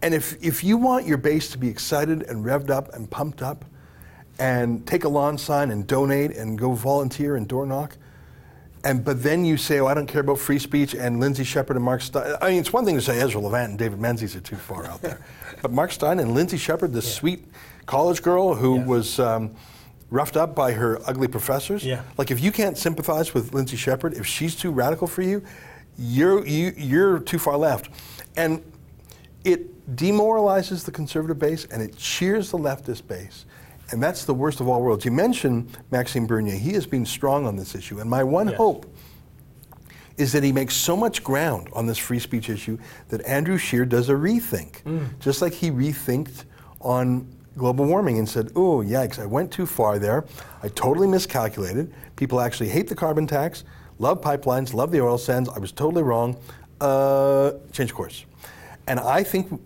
and 0.00 0.14
if 0.14 0.40
if 0.44 0.62
you 0.62 0.76
want 0.76 1.08
your 1.08 1.18
base 1.18 1.50
to 1.50 1.58
be 1.58 1.68
excited 1.68 2.22
and 2.22 2.44
revved 2.44 2.70
up 2.70 2.94
and 2.94 3.10
pumped 3.10 3.42
up, 3.42 3.64
and 4.38 4.86
take 4.86 5.02
a 5.02 5.08
lawn 5.08 5.36
sign 5.38 5.72
and 5.72 5.88
donate 5.88 6.36
and 6.36 6.56
go 6.56 6.72
volunteer 6.72 7.34
and 7.34 7.48
door 7.48 7.66
knock, 7.66 7.96
and 8.84 9.04
but 9.04 9.22
then 9.22 9.44
you 9.44 9.56
say, 9.56 9.80
"Oh, 9.80 9.86
I 9.86 9.94
don't 9.94 10.06
care 10.06 10.20
about 10.20 10.38
free 10.38 10.58
speech," 10.58 10.94
and 10.94 11.20
Lindsay 11.20 11.44
Shepard 11.44 11.76
and 11.76 11.84
Mark 11.84 12.00
Steyn. 12.02 12.36
I 12.40 12.50
mean, 12.50 12.60
it's 12.60 12.72
one 12.72 12.84
thing 12.84 12.94
to 12.96 13.00
say 13.02 13.18
Ezra 13.20 13.40
Levant 13.40 13.70
and 13.70 13.78
David 13.78 13.98
Menzies 14.00 14.36
are 14.36 14.40
too 14.40 14.56
far 14.56 14.86
out 14.86 15.00
there, 15.02 15.18
but 15.62 15.72
Mark 15.72 15.90
Steyn 15.92 16.18
and 16.20 16.34
Lindsay 16.34 16.56
Shepard, 16.58 16.92
this 16.92 17.12
sweet 17.12 17.46
college 17.86 18.22
girl 18.22 18.54
who 18.54 18.76
Yeah. 18.76 18.84
was. 18.86 19.18
Um, 19.18 19.54
Roughed 20.10 20.36
up 20.36 20.54
by 20.54 20.70
her 20.72 21.00
ugly 21.08 21.26
professors. 21.26 21.84
Yeah. 21.84 22.02
Like 22.18 22.30
if 22.30 22.38
you 22.40 22.52
can't 22.52 22.78
sympathize 22.78 23.34
with 23.34 23.52
Lindsay 23.52 23.76
Shepard, 23.76 24.12
if 24.14 24.24
she's 24.26 24.54
too 24.54 24.70
radical 24.70 25.08
for 25.08 25.22
you, 25.22 25.42
you're 25.98 26.46
you, 26.46 26.72
you're 26.76 27.18
too 27.18 27.38
far 27.38 27.56
left, 27.56 27.88
and 28.36 28.62
it 29.44 29.96
demoralizes 29.96 30.84
the 30.84 30.92
conservative 30.92 31.38
base 31.40 31.64
and 31.64 31.82
it 31.82 31.96
cheers 31.96 32.50
the 32.52 32.58
leftist 32.58 33.08
base. 33.08 33.44
And 33.90 34.02
that's 34.02 34.24
the 34.24 34.34
worst 34.34 34.60
of 34.60 34.68
all 34.68 34.82
worlds. 34.82 35.04
You 35.04 35.10
mentioned 35.10 35.76
Maxime 35.90 36.26
Bernier. 36.26 36.56
He 36.56 36.72
has 36.72 36.86
been 36.86 37.04
strong 37.06 37.46
on 37.46 37.56
this 37.56 37.74
issue. 37.74 38.00
And 38.00 38.08
my 38.08 38.24
one 38.24 38.48
Yes. 38.48 38.56
hope 38.56 38.86
is 40.16 40.32
that 40.32 40.42
he 40.42 40.52
makes 40.52 40.74
so 40.74 40.96
much 40.96 41.24
ground 41.24 41.68
on 41.72 41.86
this 41.86 41.98
free 41.98 42.18
speech 42.20 42.48
issue 42.48 42.78
that 43.08 43.20
Andrew 43.26 43.58
Scheer 43.58 43.84
does 43.84 44.08
a 44.08 44.12
rethink, 44.14 44.76
just 45.20 45.42
like 45.42 45.52
he 45.52 45.70
rethinked 45.70 46.44
on 46.80 47.26
global 47.56 47.84
warming 47.84 48.18
and 48.18 48.28
said, 48.28 48.50
oh, 48.56 48.78
yikes, 48.78 49.18
I 49.18 49.26
went 49.26 49.50
too 49.52 49.66
far 49.66 49.98
there. 49.98 50.24
I 50.62 50.68
totally 50.68 51.06
miscalculated. 51.08 51.92
People 52.16 52.40
actually 52.40 52.68
hate 52.68 52.88
the 52.88 52.94
carbon 52.94 53.26
tax, 53.26 53.64
love 53.98 54.20
pipelines, 54.20 54.72
love 54.72 54.90
the 54.92 55.00
oil 55.00 55.18
sands. 55.18 55.48
I 55.48 55.58
was 55.58 55.72
totally 55.72 56.02
wrong. 56.02 56.36
Uh, 56.80 57.52
change 57.72 57.92
course. 57.92 58.24
And 58.86 59.00
I 59.00 59.22
think 59.22 59.60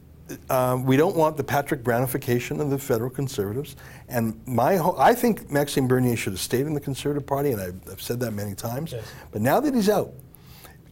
uh, 0.51 0.79
we 0.83 0.97
don't 0.97 1.17
want 1.17 1.37
the 1.37 1.45
Patrick 1.45 1.83
Brownification 1.83 2.61
of 2.61 2.71
the 2.71 2.79
federal 2.79 3.11
conservatives. 3.11 3.77
And 4.09 4.41
my, 4.47 4.77
ho- 4.77 4.97
I 4.99 5.15
think 5.15 5.51
Maxime 5.51 5.89
Bernier 5.89 6.17
should 6.17 6.33
have 6.33 6.41
stayed 6.41 6.67
in 6.67 6.75
the 6.75 6.81
Conservative 6.81 7.27
Party, 7.27 7.53
and 7.53 7.61
I've, 7.61 7.81
I've 7.91 8.03
said 8.03 8.21
that 8.21 8.33
many 8.33 8.55
times. 8.55 8.95
But 9.33 9.43
now 9.43 9.61
that 9.61 9.75
he's 9.75 9.89
out, 9.89 10.13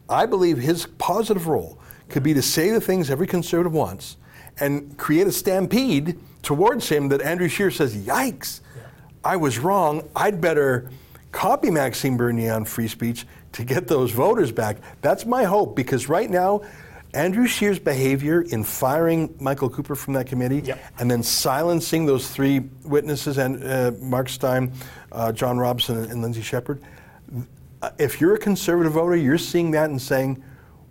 I 0.09 0.25
believe 0.25 0.57
his 0.57 0.85
positive 0.97 1.47
role 1.47 1.79
could 2.09 2.23
be 2.23 2.33
to 2.33 2.41
say 2.41 2.71
the 2.71 2.81
things 2.81 3.09
every 3.09 3.27
conservative 3.27 3.73
wants 3.73 4.17
and 4.59 4.97
create 4.97 5.27
a 5.27 5.31
stampede 5.31 6.19
towards 6.41 6.87
him 6.89 7.09
that 7.09 7.21
Andrew 7.21 7.49
Scheer 7.49 7.69
says, 7.69 7.95
yikes, 7.95 8.61
I 9.23 9.35
was 9.35 9.59
wrong. 9.59 10.07
I'd 10.15 10.39
better 10.39 10.89
copy 11.31 11.69
Maxime 11.69 12.15
Bernier 12.17 12.53
on 12.53 12.65
free 12.65 12.87
speech 12.87 13.27
to 13.51 13.63
get 13.63 13.87
those 13.87 14.11
voters 14.11 14.51
back. 14.51 14.77
That's 15.01 15.25
my 15.25 15.43
hope 15.43 15.75
because 15.75 16.07
right 16.07 16.29
now, 16.29 16.61
Andrew 17.13 17.47
Scheer's 17.47 17.79
behavior 17.79 18.41
in 18.41 18.63
firing 18.63 19.35
Michael 19.39 19.69
Cooper 19.69 19.95
from 19.95 20.13
that 20.13 20.27
committee 20.27 20.59
Yep. 20.61 20.79
and 20.99 21.09
then 21.09 21.23
silencing 21.23 22.05
those 22.05 22.29
three 22.29 22.59
witnesses 22.83 23.37
and 23.37 23.63
uh, 23.63 23.91
Mark 23.99 24.29
Steyn, 24.29 24.71
uh, 25.11 25.31
John 25.31 25.57
Robson, 25.57 25.97
and 26.11 26.21
Lindsay 26.21 26.41
Shepard, 26.41 26.81
uh, 27.81 27.91
if 27.97 28.19
you're 28.19 28.35
a 28.35 28.39
conservative 28.39 28.93
voter, 28.93 29.15
you're 29.15 29.37
seeing 29.37 29.71
that 29.71 29.89
and 29.89 30.01
saying, 30.01 30.43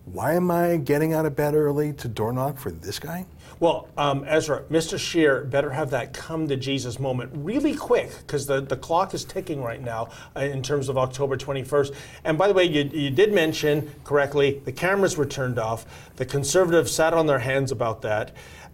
why 0.05 0.35
am 0.35 0.50
I 0.50 0.76
getting 0.76 1.12
out 1.12 1.26
of 1.26 1.35
bed 1.37 1.55
early 1.55 1.92
to 1.94 2.09
door 2.09 2.33
knock 2.33 2.59
for 2.59 2.70
this 2.70 2.98
guy? 2.98 3.26
Well, 3.59 3.88
um, 3.97 4.23
Ezra, 4.27 4.64
Mr. 4.64 4.99
Scheer 4.99 5.42
better 5.42 5.71
have 5.71 5.88
that 5.90 6.12
come 6.12 6.47
to 6.49 6.57
Jesus 6.57 7.01
moment 7.01 7.31
really 7.35 7.75
quick 7.75 8.11
because 8.19 8.47
the, 8.47 8.61
the 8.61 8.77
clock 8.77 9.14
is 9.14 9.25
ticking 9.25 9.62
right 9.62 9.81
now 9.81 10.11
uh, 10.37 10.40
in 10.40 10.62
terms 10.62 10.90
of 10.90 10.99
October 10.99 11.38
21st. 11.38 11.95
And 12.25 12.37
by 12.37 12.49
the 12.49 12.55
way, 12.55 12.64
you, 12.64 12.83
you 12.92 13.09
did 13.09 13.33
mention 13.33 13.95
correctly 14.05 14.61
the 14.66 14.73
cameras 14.73 15.16
were 15.16 15.25
turned 15.25 15.59
off. 15.59 15.87
The 16.16 16.27
conservatives 16.27 16.92
sat 16.92 17.14
on 17.14 17.27
their 17.27 17.38
hands 17.38 17.73
about 17.73 18.03
that. 18.03 18.33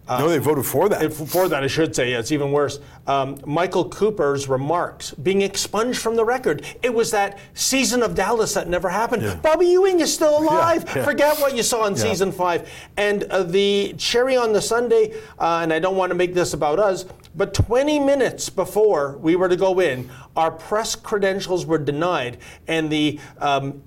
Uh, 0.09 0.19
no, 0.19 0.29
they 0.29 0.39
voted 0.39 0.67
for 0.67 0.89
that. 0.89 1.13
For 1.13 1.49
that, 1.49 1.63
I 1.63 1.69
should 1.69 1.95
say, 1.95 2.11
yeah, 2.11 2.19
it's 2.19 2.33
even 2.33 2.51
worse. 2.51 2.81
Um, 3.07 3.39
Michael 3.47 3.89
Cooper's 3.89 4.49
remarks 4.49 5.13
being 5.15 5.43
expunged 5.43 6.01
from 6.01 6.17
the 6.17 6.25
record. 6.25 6.65
It 6.83 6.93
was 6.93 7.13
that 7.13 7.39
season 7.55 8.03
of 8.03 8.15
Dallas 8.17 8.55
that 8.55 8.69
never 8.69 8.89
happened. 8.89 9.41
Bobby 9.43 9.67
Ewing 9.67 10.01
is 10.01 10.13
still 10.13 10.39
alive. 10.39 10.85
yeah. 10.97 11.05
Forget 11.05 11.39
what 11.39 11.57
you 11.57 11.63
saw 11.63 11.87
in 11.87 11.95
season 11.97 12.33
five. 12.33 12.69
And 12.97 13.25
uh, 13.25 13.45
the 13.45 13.95
cherry 13.97 14.37
on 14.37 14.53
the 14.53 14.61
sundae, 14.61 15.13
uh, 15.39 15.61
and 15.63 15.73
I 15.73 15.79
don't 15.79 15.97
want 15.97 16.11
to 16.11 16.17
make 16.17 16.35
this 16.35 16.53
about 16.53 16.81
us, 16.81 17.05
but 17.35 17.55
20 17.55 17.99
minutes 17.99 18.51
before 18.51 19.17
we 19.19 19.37
were 19.37 19.49
to 19.49 19.57
go 19.57 19.81
in, 19.81 20.11
our 20.37 20.51
press 20.51 20.95
credentials 20.95 21.65
were 21.65 21.79
denied, 21.79 22.39
and 22.69 22.91
the 22.91 23.19
um, 23.39 23.83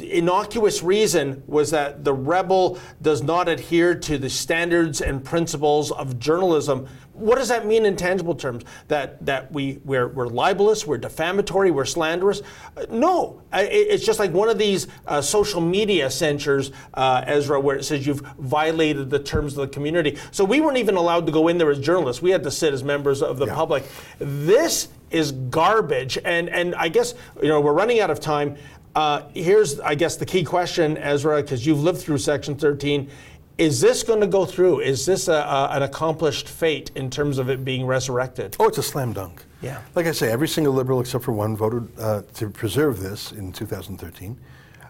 innocuous 0.00 0.82
reason 0.82 1.42
was 1.46 1.70
that 1.70 2.04
the 2.04 2.12
rebel 2.12 2.78
does 3.00 3.22
not 3.22 3.48
adhere 3.48 3.94
to 3.94 4.18
the 4.18 4.30
standards 4.30 5.00
and 5.00 5.24
principles 5.24 5.92
of 5.92 6.18
journalism. 6.18 6.88
What 7.18 7.36
does 7.38 7.48
that 7.48 7.66
mean 7.66 7.84
in 7.84 7.96
tangible 7.96 8.34
terms? 8.34 8.64
That 8.88 9.24
that 9.26 9.52
we 9.52 9.80
we're, 9.84 10.08
we're 10.08 10.28
libelous, 10.28 10.86
we're 10.86 10.98
defamatory, 10.98 11.70
we're 11.70 11.84
slanderous? 11.84 12.42
Uh, 12.76 12.86
no, 12.90 13.42
I- 13.52 13.62
it's 13.64 14.04
just 14.04 14.18
like 14.18 14.32
one 14.32 14.48
of 14.48 14.58
these 14.58 14.86
uh, 15.06 15.20
social 15.20 15.60
media 15.60 16.10
censures, 16.10 16.70
uh, 16.94 17.24
Ezra, 17.26 17.60
where 17.60 17.76
it 17.76 17.84
says 17.84 18.06
you've 18.06 18.20
violated 18.38 19.10
the 19.10 19.18
terms 19.18 19.56
of 19.56 19.68
the 19.68 19.74
community. 19.74 20.16
So 20.30 20.44
we 20.44 20.60
weren't 20.60 20.78
even 20.78 20.96
allowed 20.96 21.26
to 21.26 21.32
go 21.32 21.48
in 21.48 21.58
there 21.58 21.70
as 21.70 21.80
journalists. 21.80 22.22
We 22.22 22.30
had 22.30 22.42
to 22.44 22.50
sit 22.50 22.72
as 22.72 22.84
members 22.84 23.22
of 23.22 23.38
the 23.38 23.46
public. 23.46 23.84
This 24.18 24.88
is 25.10 25.32
garbage, 25.32 26.18
and 26.24 26.48
and 26.50 26.74
I 26.74 26.88
guess 26.88 27.14
you 27.42 27.48
know 27.48 27.60
we're 27.60 27.72
running 27.72 28.00
out 28.00 28.10
of 28.10 28.20
time. 28.20 28.56
Uh, 28.94 29.28
here's, 29.32 29.78
I 29.78 29.94
guess, 29.94 30.16
the 30.16 30.26
key 30.26 30.42
question, 30.42 30.96
Ezra, 30.98 31.40
because 31.40 31.64
you've 31.64 31.80
lived 31.80 32.00
through 32.00 32.18
Section 32.18 32.56
13. 32.56 33.08
Is 33.58 33.80
this 33.80 34.04
going 34.04 34.20
to 34.20 34.28
go 34.28 34.46
through? 34.46 34.80
Is 34.80 35.04
this 35.04 35.26
a, 35.26 35.32
a, 35.32 35.68
an 35.72 35.82
accomplished 35.82 36.48
fate 36.48 36.92
in 36.94 37.10
terms 37.10 37.38
of 37.38 37.50
it 37.50 37.64
being 37.64 37.86
resurrected? 37.86 38.56
Oh, 38.60 38.68
it's 38.68 38.78
a 38.78 38.82
slam 38.84 39.12
dunk. 39.12 39.44
Yeah. 39.60 39.82
Like 39.96 40.06
I 40.06 40.12
say, 40.12 40.30
every 40.30 40.46
single 40.46 40.72
liberal 40.72 41.00
except 41.00 41.24
for 41.24 41.32
one 41.32 41.56
voted 41.56 41.88
uh, 41.98 42.22
to 42.34 42.50
preserve 42.50 43.00
this 43.00 43.32
in 43.32 43.52
2013. 43.52 44.38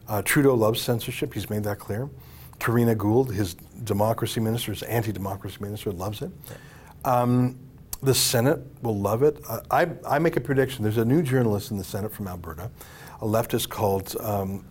Uh, 0.06 0.22
Trudeau 0.22 0.54
loves 0.54 0.82
censorship. 0.82 1.32
He's 1.32 1.48
made 1.48 1.64
that 1.64 1.78
clear. 1.78 2.10
Karina 2.58 2.94
Gould, 2.94 3.32
his 3.32 3.54
democracy 3.54 4.40
minister, 4.40 4.72
his 4.72 4.82
anti-democracy 4.82 5.56
minister, 5.60 5.90
loves 5.90 6.20
it. 6.20 6.30
Um, 7.06 7.58
the 8.02 8.14
Senate 8.14 8.60
will 8.82 8.98
love 8.98 9.22
it. 9.22 9.40
Uh, 9.48 9.60
I, 9.70 9.88
I 10.06 10.18
make 10.18 10.36
a 10.36 10.40
prediction. 10.40 10.82
There's 10.82 10.98
a 10.98 11.04
new 11.04 11.22
journalist 11.22 11.70
in 11.70 11.78
the 11.78 11.84
Senate 11.84 12.12
from 12.12 12.28
Alberta, 12.28 12.70
a 13.20 13.26
leftist 13.26 13.70
called 13.70 14.14
um, 14.20 14.64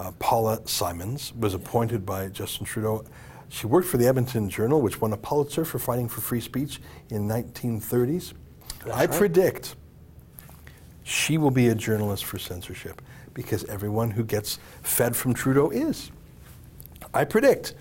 uh, 0.00 0.12
Paula 0.18 0.60
Simons, 0.64 1.32
was 1.34 1.52
appointed 1.52 2.06
by 2.06 2.28
Justin 2.28 2.64
Trudeau. 2.64 3.04
She 3.50 3.66
worked 3.66 3.86
for 3.86 3.98
the 3.98 4.06
Edmonton 4.06 4.48
Journal, 4.48 4.80
which 4.80 5.00
won 5.00 5.12
a 5.12 5.16
Pulitzer 5.16 5.64
for 5.64 5.78
fighting 5.78 6.08
for 6.08 6.22
free 6.22 6.40
speech 6.40 6.80
in 7.10 7.28
1930s. 7.28 8.32
I 8.92 9.06
predict 9.06 9.76
she 11.04 11.36
will 11.36 11.50
be 11.50 11.68
a 11.68 11.74
journalist 11.74 12.24
for 12.24 12.38
censorship 12.38 13.02
because 13.34 13.64
everyone 13.64 14.10
who 14.10 14.24
gets 14.24 14.58
fed 14.82 15.14
from 15.14 15.34
Trudeau 15.34 15.68
is. 15.68 16.10
I 17.12 17.24
predict 17.24 17.74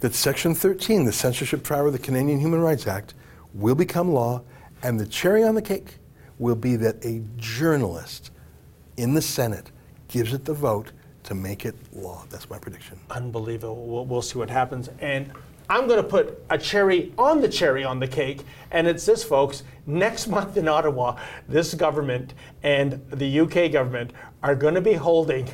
that 0.00 0.14
Section 0.14 0.54
13, 0.54 1.04
the 1.04 1.12
censorship 1.12 1.64
trial 1.64 1.88
of 1.88 1.92
the 1.92 1.98
Canadian 1.98 2.38
Human 2.38 2.60
Rights 2.60 2.86
Act, 2.86 3.14
will 3.54 3.74
become 3.74 4.12
law, 4.12 4.42
and 4.84 5.00
the 5.00 5.06
cherry 5.06 5.42
on 5.42 5.56
the 5.56 5.62
cake 5.62 5.98
will 6.38 6.54
be 6.54 6.76
that 6.76 7.04
a 7.04 7.22
journalist 7.36 8.30
in 8.96 9.14
the 9.14 9.22
Senate 9.22 9.72
gives 10.06 10.32
it 10.32 10.44
the 10.44 10.54
vote 10.54 10.92
to 11.26 11.34
make 11.34 11.66
it 11.66 11.74
law. 11.92 12.24
That's 12.30 12.48
my 12.48 12.58
prediction. 12.58 12.98
Unbelievable. 13.10 13.86
We'll, 13.86 14.06
we'll 14.06 14.22
see 14.22 14.38
what 14.38 14.48
happens. 14.48 14.88
And 15.00 15.32
I'm 15.68 15.88
going 15.88 16.02
to 16.02 16.08
put 16.08 16.42
a 16.48 16.56
cherry 16.56 17.12
on 17.18 17.40
the 17.40 17.48
cherry 17.48 17.84
on 17.84 17.98
the 17.98 18.06
cake, 18.06 18.42
and 18.70 18.86
it's 18.86 19.04
this, 19.04 19.22
folks. 19.22 19.64
Next 19.86 20.26
month 20.28 20.56
in 20.56 20.68
Ottawa, 20.68 21.18
this 21.48 21.74
government 21.74 22.34
and 22.62 23.04
the 23.10 23.40
UK 23.40 23.72
government 23.72 24.12
are 24.42 24.54
going 24.54 24.74
to 24.74 24.80
be 24.80 24.94
holding, 24.94 25.48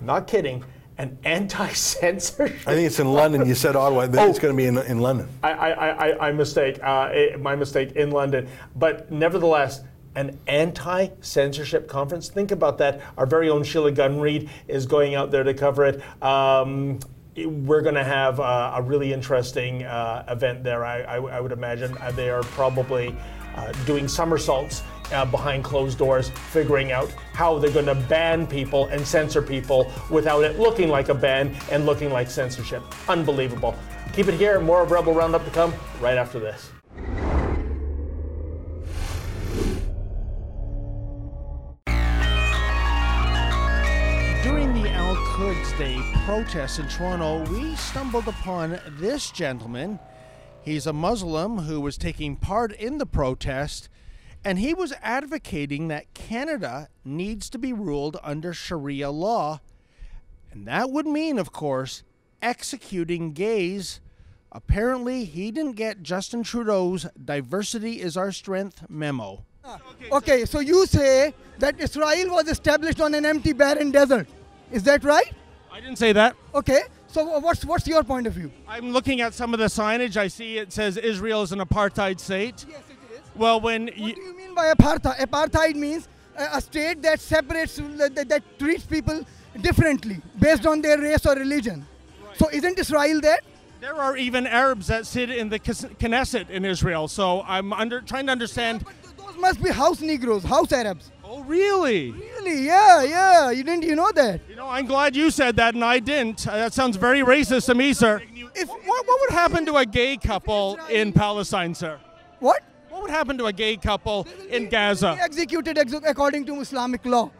I'm 0.00 0.06
not 0.06 0.26
kidding, 0.26 0.64
an 0.96 1.16
anti-censorship. 1.24 2.66
I 2.66 2.74
think 2.74 2.86
it's 2.86 2.98
in 2.98 3.12
London. 3.12 3.46
You 3.46 3.54
said 3.54 3.76
Ottawa. 3.76 4.08
Oh. 4.12 4.28
it's 4.28 4.40
going 4.40 4.52
to 4.52 4.56
be 4.56 4.66
in, 4.66 4.78
in 4.78 4.98
London. 4.98 5.28
I, 5.44 5.52
I, 5.52 5.88
I, 5.88 6.28
I 6.28 6.32
mistake. 6.32 6.82
Uh, 6.82 7.38
my 7.38 7.54
mistake 7.54 7.92
in 7.92 8.10
London. 8.10 8.48
But 8.74 9.12
nevertheless, 9.12 9.82
an 10.18 10.36
anti-censorship 10.48 11.86
conference. 11.86 12.28
Think 12.28 12.50
about 12.50 12.76
that. 12.78 13.00
Our 13.16 13.24
very 13.24 13.48
own 13.48 13.62
Sheila 13.62 13.92
Gunn 13.92 14.18
Reid 14.18 14.50
is 14.66 14.84
going 14.84 15.14
out 15.14 15.30
there 15.30 15.44
to 15.44 15.54
cover 15.54 15.84
it. 15.84 16.02
Um, 16.20 16.98
we're 17.36 17.82
going 17.82 17.94
to 17.94 18.02
have 18.02 18.40
uh, 18.40 18.72
a 18.74 18.82
really 18.82 19.12
interesting 19.12 19.84
uh, 19.84 20.24
event 20.28 20.64
there. 20.64 20.84
I, 20.84 21.02
I, 21.02 21.16
I, 21.18 21.40
would 21.40 21.52
imagine 21.52 21.96
uh, 21.98 22.10
they 22.10 22.30
are 22.30 22.42
probably 22.42 23.14
uh, 23.54 23.70
doing 23.86 24.08
somersaults 24.08 24.82
uh, 25.12 25.24
behind 25.24 25.62
closed 25.62 25.98
doors, 25.98 26.30
figuring 26.50 26.90
out 26.90 27.12
how 27.32 27.56
they're 27.56 27.70
going 27.70 27.86
to 27.86 27.94
ban 27.94 28.44
people 28.44 28.86
and 28.86 29.06
censor 29.06 29.40
people 29.40 29.92
without 30.10 30.42
it 30.42 30.58
looking 30.58 30.88
like 30.88 31.10
a 31.10 31.14
ban 31.14 31.56
and 31.70 31.86
looking 31.86 32.10
like 32.10 32.28
censorship. 32.28 32.82
Unbelievable. 33.08 33.76
Keep 34.14 34.26
it 34.26 34.34
here. 34.34 34.58
More 34.58 34.82
of 34.82 34.90
Rebel 34.90 35.14
Roundup 35.14 35.44
to 35.44 35.50
come 35.52 35.72
right 36.00 36.18
after 36.18 36.40
this. 36.40 36.72
Quds 45.38 45.78
Day 45.78 46.00
protests 46.24 46.80
in 46.80 46.88
Toronto, 46.88 47.48
we 47.52 47.76
stumbled 47.76 48.26
upon 48.26 48.80
this 48.98 49.30
gentleman. 49.30 50.00
He's 50.62 50.84
a 50.84 50.92
Muslim 50.92 51.58
who 51.58 51.80
was 51.80 51.96
taking 51.96 52.34
part 52.34 52.72
in 52.72 52.98
the 52.98 53.06
protest, 53.06 53.88
and 54.44 54.58
he 54.58 54.74
was 54.74 54.92
advocating 55.00 55.86
that 55.86 56.12
Canada 56.12 56.88
needs 57.04 57.48
to 57.50 57.58
be 57.58 57.72
ruled 57.72 58.16
under 58.20 58.52
Sharia 58.52 59.12
law. 59.12 59.60
And 60.50 60.66
that 60.66 60.90
would 60.90 61.06
mean, 61.06 61.38
of 61.38 61.52
course, 61.52 62.02
executing 62.42 63.32
gays. 63.32 64.00
Apparently, 64.50 65.24
he 65.24 65.52
didn't 65.52 65.76
get 65.76 66.02
Justin 66.02 66.42
Trudeau's 66.42 67.06
Diversity 67.24 68.00
is 68.00 68.16
Our 68.16 68.32
Strength 68.32 68.90
memo. 68.90 69.44
Okay, 70.10 70.46
so 70.46 70.58
you 70.58 70.84
say 70.86 71.32
that 71.60 71.78
Israel 71.78 72.30
was 72.30 72.48
established 72.48 73.00
on 73.00 73.14
an 73.14 73.24
empty, 73.24 73.52
barren 73.52 73.92
desert. 73.92 74.26
Is 74.70 74.82
that 74.84 75.04
right? 75.04 75.32
I 75.72 75.80
didn't 75.80 75.98
say 75.98 76.12
that. 76.12 76.36
Okay, 76.54 76.82
so 77.06 77.38
what's 77.38 77.64
what's 77.64 77.86
your 77.86 78.02
point 78.02 78.26
of 78.26 78.34
view? 78.34 78.50
I'm 78.66 78.90
looking 78.92 79.20
at 79.20 79.34
some 79.34 79.54
of 79.54 79.60
the 79.60 79.66
signage. 79.66 80.16
I 80.16 80.28
see 80.28 80.58
it 80.58 80.72
says 80.72 80.96
Israel 80.96 81.42
is 81.42 81.52
an 81.52 81.60
apartheid 81.60 82.20
state. 82.20 82.66
Yes, 82.68 82.80
it 82.90 83.14
is. 83.14 83.20
Well, 83.34 83.60
when 83.60 83.86
what 83.86 83.96
do 83.96 84.02
you 84.02 84.36
mean 84.36 84.54
by 84.54 84.72
apartheid? 84.72 85.18
Apartheid 85.18 85.74
means 85.74 86.08
a, 86.36 86.60
state 86.60 87.02
that 87.02 87.20
separates, 87.20 87.76
that, 87.76 88.28
that, 88.28 88.58
treats 88.58 88.84
people 88.84 89.24
differently 89.60 90.20
based 90.38 90.66
on 90.66 90.80
their 90.80 90.98
race 90.98 91.26
or 91.26 91.34
religion. 91.34 91.86
Right. 92.24 92.36
So 92.36 92.48
isn't 92.50 92.78
Israel 92.78 93.20
that? 93.22 93.40
There 93.80 93.94
are 93.94 94.16
even 94.16 94.46
Arabs 94.46 94.88
that 94.88 95.06
sit 95.06 95.30
in 95.30 95.48
the 95.48 95.58
Knesset 95.58 96.50
in 96.50 96.64
Israel. 96.64 97.08
So 97.08 97.42
I'm 97.46 97.72
under 97.72 98.00
trying 98.00 98.26
to 98.26 98.32
understand. 98.32 98.84
Yeah, 98.86 99.40
must 99.40 99.62
be 99.62 99.70
house 99.70 100.00
Negroes, 100.00 100.42
house 100.42 100.72
Arabs. 100.72 101.10
Oh, 101.30 101.40
really? 101.42 102.10
Really? 102.12 102.64
Yeah, 102.64 103.02
yeah. 103.02 103.50
You 103.50 103.62
didn't, 103.62 103.82
you 103.84 103.94
know 103.94 104.10
that? 104.12 104.40
You 104.48 104.56
know, 104.56 104.66
I'm 104.66 104.86
glad 104.86 105.14
you 105.14 105.30
said 105.30 105.56
that, 105.56 105.74
and 105.74 105.84
I 105.84 105.98
didn't. 105.98 106.46
Uh, 106.48 106.56
that 106.56 106.72
sounds 106.72 106.96
very 106.96 107.20
racist 107.20 107.66
to 107.66 107.74
me, 107.74 107.92
sir. 107.92 108.22
If 108.54 108.68
what, 108.68 109.06
what 109.06 109.20
would 109.20 109.30
happen 109.30 109.66
to 109.66 109.76
a 109.76 109.84
gay 109.84 110.16
couple 110.16 110.78
in 110.88 111.12
Palestine, 111.12 111.74
sir? 111.74 112.00
What? 112.40 112.62
What 112.88 113.02
would 113.02 113.10
happen 113.10 113.36
to 113.38 113.46
a 113.46 113.52
gay 113.52 113.76
couple 113.76 114.26
in 114.48 114.70
Gaza? 114.70 115.18
Executed 115.20 115.76
ex- 115.76 115.92
according 115.92 116.46
to 116.46 116.60
Islamic 116.60 117.04
law. 117.04 117.30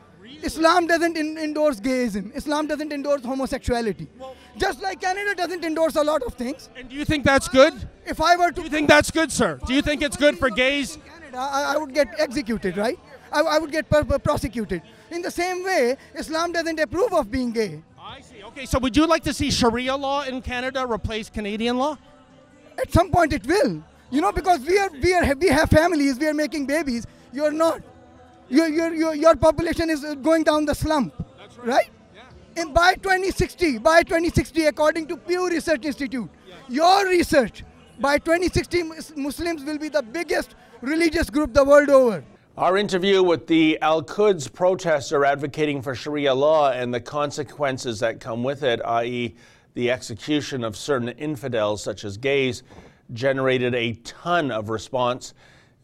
Islam 0.42 0.86
doesn't 0.86 1.16
in- 1.16 1.38
endorse 1.38 1.80
gayism. 1.80 2.36
Islam 2.36 2.66
doesn't 2.66 2.92
endorse 2.92 3.24
homosexuality. 3.24 4.06
Well, 4.18 4.36
Just 4.58 4.82
like 4.82 5.00
Canada 5.00 5.34
doesn't 5.34 5.64
endorse 5.64 5.96
a 5.96 6.02
lot 6.02 6.22
of 6.22 6.34
things. 6.34 6.68
And 6.76 6.88
do 6.90 6.94
you 6.94 7.06
think 7.06 7.24
that's 7.24 7.48
good? 7.48 7.72
If 8.06 8.20
I 8.20 8.36
were 8.36 8.50
to, 8.50 8.54
do 8.54 8.62
you 8.62 8.68
think 8.68 8.88
that's 8.88 9.10
good, 9.10 9.32
sir? 9.32 9.58
Do 9.66 9.72
you 9.72 9.80
think 9.82 10.02
it's 10.02 10.16
good 10.16 10.38
for 10.38 10.50
gays? 10.50 10.98
I, 11.34 11.74
I 11.74 11.76
would 11.78 11.94
get 11.94 12.08
executed, 12.18 12.76
right? 12.76 12.98
I, 13.32 13.40
I 13.40 13.58
would 13.58 13.70
get 13.70 13.88
prosecuted. 13.88 14.82
In 15.10 15.22
the 15.22 15.30
same 15.30 15.64
way, 15.64 15.96
Islam 16.14 16.52
doesn't 16.52 16.78
approve 16.80 17.12
of 17.12 17.30
being 17.30 17.52
gay. 17.52 17.82
I 18.00 18.20
see. 18.20 18.42
Okay, 18.44 18.66
so 18.66 18.78
would 18.78 18.96
you 18.96 19.06
like 19.06 19.22
to 19.24 19.34
see 19.34 19.50
Sharia 19.50 19.94
law 19.96 20.22
in 20.22 20.40
Canada 20.40 20.86
replace 20.86 21.28
Canadian 21.28 21.78
law? 21.78 21.98
At 22.78 22.92
some 22.92 23.10
point, 23.10 23.32
it 23.32 23.46
will. 23.46 23.82
You 24.10 24.20
know, 24.22 24.32
because 24.32 24.60
we 24.60 24.78
are 24.78 24.90
we 24.90 25.14
are 25.14 25.34
we 25.34 25.48
have 25.48 25.68
families, 25.68 26.18
we 26.18 26.26
are 26.26 26.34
making 26.34 26.66
babies. 26.66 27.06
You're 27.32 27.50
not. 27.50 27.82
Your 28.48 28.68
your 28.68 28.94
your, 28.94 29.14
your 29.14 29.36
population 29.36 29.90
is 29.90 30.02
going 30.22 30.44
down 30.44 30.64
the 30.64 30.74
slump, 30.74 31.12
right? 31.58 31.66
right? 31.66 31.90
Yeah. 32.14 32.62
And 32.62 32.72
by 32.72 32.94
2060, 32.94 33.78
by 33.78 34.02
2060, 34.02 34.66
according 34.66 35.06
to 35.08 35.16
Pew 35.18 35.50
Research 35.50 35.84
Institute, 35.84 36.30
yeah. 36.48 36.54
your 36.68 37.06
research, 37.08 37.62
by 38.00 38.16
2060, 38.16 38.84
Muslims 39.16 39.64
will 39.64 39.78
be 39.78 39.90
the 39.90 40.02
biggest 40.02 40.54
religious 40.80 41.28
group 41.28 41.52
the 41.52 41.64
world 41.64 41.90
over. 41.90 42.24
Our 42.58 42.76
interview 42.76 43.22
with 43.22 43.46
the 43.46 43.78
Al 43.82 44.02
Quds 44.02 44.48
protester 44.48 45.24
advocating 45.24 45.80
for 45.80 45.94
Sharia 45.94 46.34
law 46.34 46.72
and 46.72 46.92
the 46.92 47.00
consequences 47.00 48.00
that 48.00 48.18
come 48.18 48.42
with 48.42 48.64
it, 48.64 48.80
i.e., 48.84 49.36
the 49.74 49.92
execution 49.92 50.64
of 50.64 50.76
certain 50.76 51.10
infidels 51.10 51.84
such 51.84 52.04
as 52.04 52.16
gays, 52.16 52.64
generated 53.12 53.76
a 53.76 53.92
ton 54.02 54.50
of 54.50 54.70
response. 54.70 55.34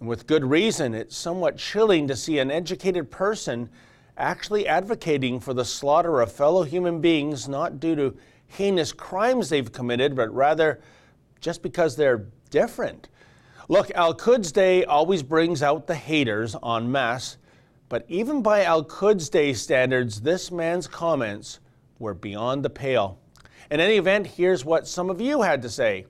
And 0.01 0.09
with 0.09 0.27
good 0.27 0.45
reason, 0.45 0.95
it's 0.95 1.17
somewhat 1.17 1.59
chilling 1.59 2.09
to 2.09 2.17
see 2.17 2.41
an 2.41 2.51
educated 2.51 3.09
person 3.09 3.71
actually 4.17 4.67
advocating 4.67 5.39
for 5.39 5.55
the 5.55 5.65
slaughter 5.65 6.21
of 6.21 6.33
fellow 6.33 6.65
human 6.65 7.01
beings, 7.01 7.49
not 7.49 7.79
due 7.79 7.95
to 7.95 8.17
heinous 8.49 8.93
crimes 8.93 9.49
they've 9.49 9.71
committed, 9.71 10.17
but 10.17 10.35
rather 10.35 10.81
just 11.41 11.63
because 11.63 11.95
they're 11.95 12.27
different. 12.51 13.11
Look, 13.66 13.90
Al 13.92 14.12
Quds 14.12 14.53
Day 14.53 14.85
always 14.85 15.22
brings 15.22 15.62
out 15.62 15.87
the 15.87 15.94
haters 15.94 16.55
en 16.62 16.92
masse, 16.92 17.38
but 17.88 18.05
even 18.09 18.42
by 18.42 18.62
Al 18.62 18.85
Quds 18.85 19.31
Day 19.31 19.55
standards, 19.55 20.20
this 20.20 20.50
man's 20.50 20.87
comments 20.87 21.61
were 21.98 22.12
beyond 22.12 22.62
the 22.62 22.68
pale. 22.68 23.18
In 23.70 23.81
any 23.81 23.96
event, 23.96 24.27
here's 24.27 24.66
what 24.66 24.87
some 24.87 25.09
of 25.09 25.18
you 25.18 25.40
had 25.40 25.62
to 25.62 25.70
say. 25.70 26.05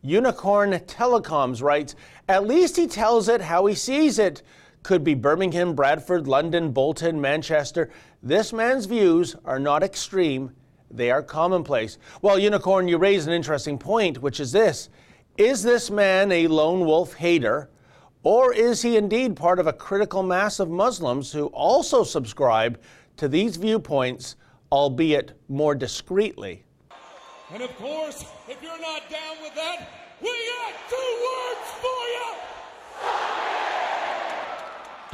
Unicorn 0.00 0.70
Telecoms 0.86 1.60
writes, 1.60 1.96
At 2.28 2.46
least 2.46 2.76
he 2.76 2.86
tells 2.86 3.28
it 3.28 3.40
how 3.40 3.66
he 3.66 3.74
sees 3.74 4.20
it. 4.20 4.42
Could 4.84 5.02
be 5.02 5.14
Birmingham, 5.14 5.74
Bradford, 5.74 6.28
London, 6.28 6.70
Bolton, 6.70 7.20
Manchester. 7.20 7.90
This 8.22 8.52
man's 8.52 8.86
views 8.86 9.34
are 9.44 9.58
not 9.58 9.82
extreme, 9.82 10.52
they 10.88 11.10
are 11.10 11.22
commonplace. 11.22 11.98
Well, 12.22 12.38
Unicorn, 12.38 12.86
you 12.86 12.96
raise 12.96 13.26
an 13.26 13.32
interesting 13.32 13.76
point, 13.76 14.22
which 14.22 14.38
is 14.38 14.52
this 14.52 14.88
is 15.38 15.62
this 15.62 15.90
man 15.90 16.32
a 16.32 16.46
lone 16.46 16.80
wolf 16.80 17.14
hater, 17.14 17.68
or 18.22 18.52
is 18.52 18.82
he 18.82 18.96
indeed 18.96 19.36
part 19.36 19.58
of 19.58 19.66
a 19.66 19.72
critical 19.72 20.22
mass 20.22 20.58
of 20.58 20.70
Muslims 20.70 21.32
who 21.32 21.46
also 21.46 22.02
subscribe 22.02 22.80
to 23.16 23.28
these 23.28 23.56
viewpoints, 23.56 24.36
albeit 24.72 25.38
more 25.48 25.74
discreetly? 25.74 26.64
And 27.52 27.62
of 27.62 27.76
course, 27.76 28.24
if 28.48 28.60
you're 28.62 28.80
not 28.80 29.08
down 29.10 29.36
with 29.42 29.54
that, 29.54 29.88
we 30.20 30.28
got 30.28 30.74
two 30.88 30.96
words 31.28 31.70
for 31.80 32.02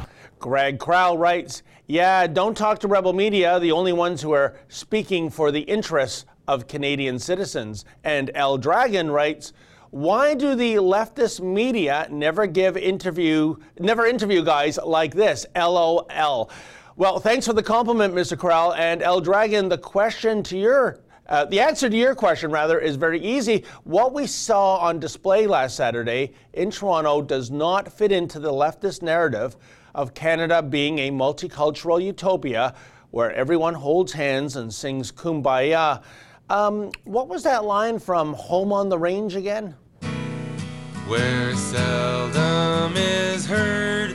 you. 0.00 0.06
Greg 0.38 0.78
Crowell 0.78 1.18
writes, 1.18 1.62
Yeah, 1.86 2.26
don't 2.26 2.56
talk 2.56 2.78
to 2.80 2.88
Rebel 2.88 3.12
Media, 3.12 3.60
the 3.60 3.72
only 3.72 3.92
ones 3.92 4.22
who 4.22 4.32
are 4.32 4.56
speaking 4.68 5.28
for 5.28 5.50
the 5.50 5.60
interests 5.60 6.24
of 6.48 6.66
Canadian 6.66 7.18
citizens. 7.18 7.84
And 8.02 8.30
El 8.34 8.56
Dragon 8.58 9.10
writes, 9.10 9.52
why 9.92 10.32
do 10.32 10.54
the 10.54 10.76
leftist 10.76 11.42
media 11.42 12.08
never 12.10 12.46
give 12.46 12.78
interview, 12.78 13.54
never 13.78 14.06
interview 14.06 14.42
guys 14.42 14.78
like 14.82 15.12
this? 15.12 15.44
LOL. 15.54 16.50
Well, 16.96 17.20
thanks 17.20 17.46
for 17.46 17.52
the 17.52 17.62
compliment, 17.62 18.14
Mr. 18.14 18.38
Corral. 18.38 18.72
And 18.72 19.02
El 19.02 19.20
Dragon, 19.20 19.68
the 19.68 19.76
question 19.76 20.42
to 20.44 20.56
your 20.56 21.00
uh, 21.28 21.44
the 21.44 21.60
answer 21.60 21.90
to 21.90 21.96
your 21.96 22.14
question, 22.14 22.50
rather, 22.50 22.78
is 22.78 22.96
very 22.96 23.20
easy. 23.20 23.64
What 23.84 24.14
we 24.14 24.26
saw 24.26 24.78
on 24.78 24.98
display 24.98 25.46
last 25.46 25.76
Saturday 25.76 26.32
in 26.54 26.70
Toronto 26.70 27.20
does 27.20 27.50
not 27.50 27.92
fit 27.92 28.12
into 28.12 28.38
the 28.38 28.50
leftist 28.50 29.02
narrative 29.02 29.56
of 29.94 30.14
Canada 30.14 30.62
being 30.62 31.00
a 31.00 31.10
multicultural 31.10 32.02
utopia 32.02 32.74
where 33.10 33.32
everyone 33.32 33.74
holds 33.74 34.12
hands 34.12 34.56
and 34.56 34.72
sings 34.72 35.12
kumbaya. 35.12 36.02
Um, 36.48 36.90
what 37.04 37.28
was 37.28 37.42
that 37.42 37.64
line 37.64 37.98
from 37.98 38.32
Home 38.34 38.72
on 38.72 38.88
the 38.88 38.98
Range 38.98 39.36
again? 39.36 39.76
Where 41.06 41.54
seldom 41.56 42.96
is 42.96 43.44
heard 43.44 44.14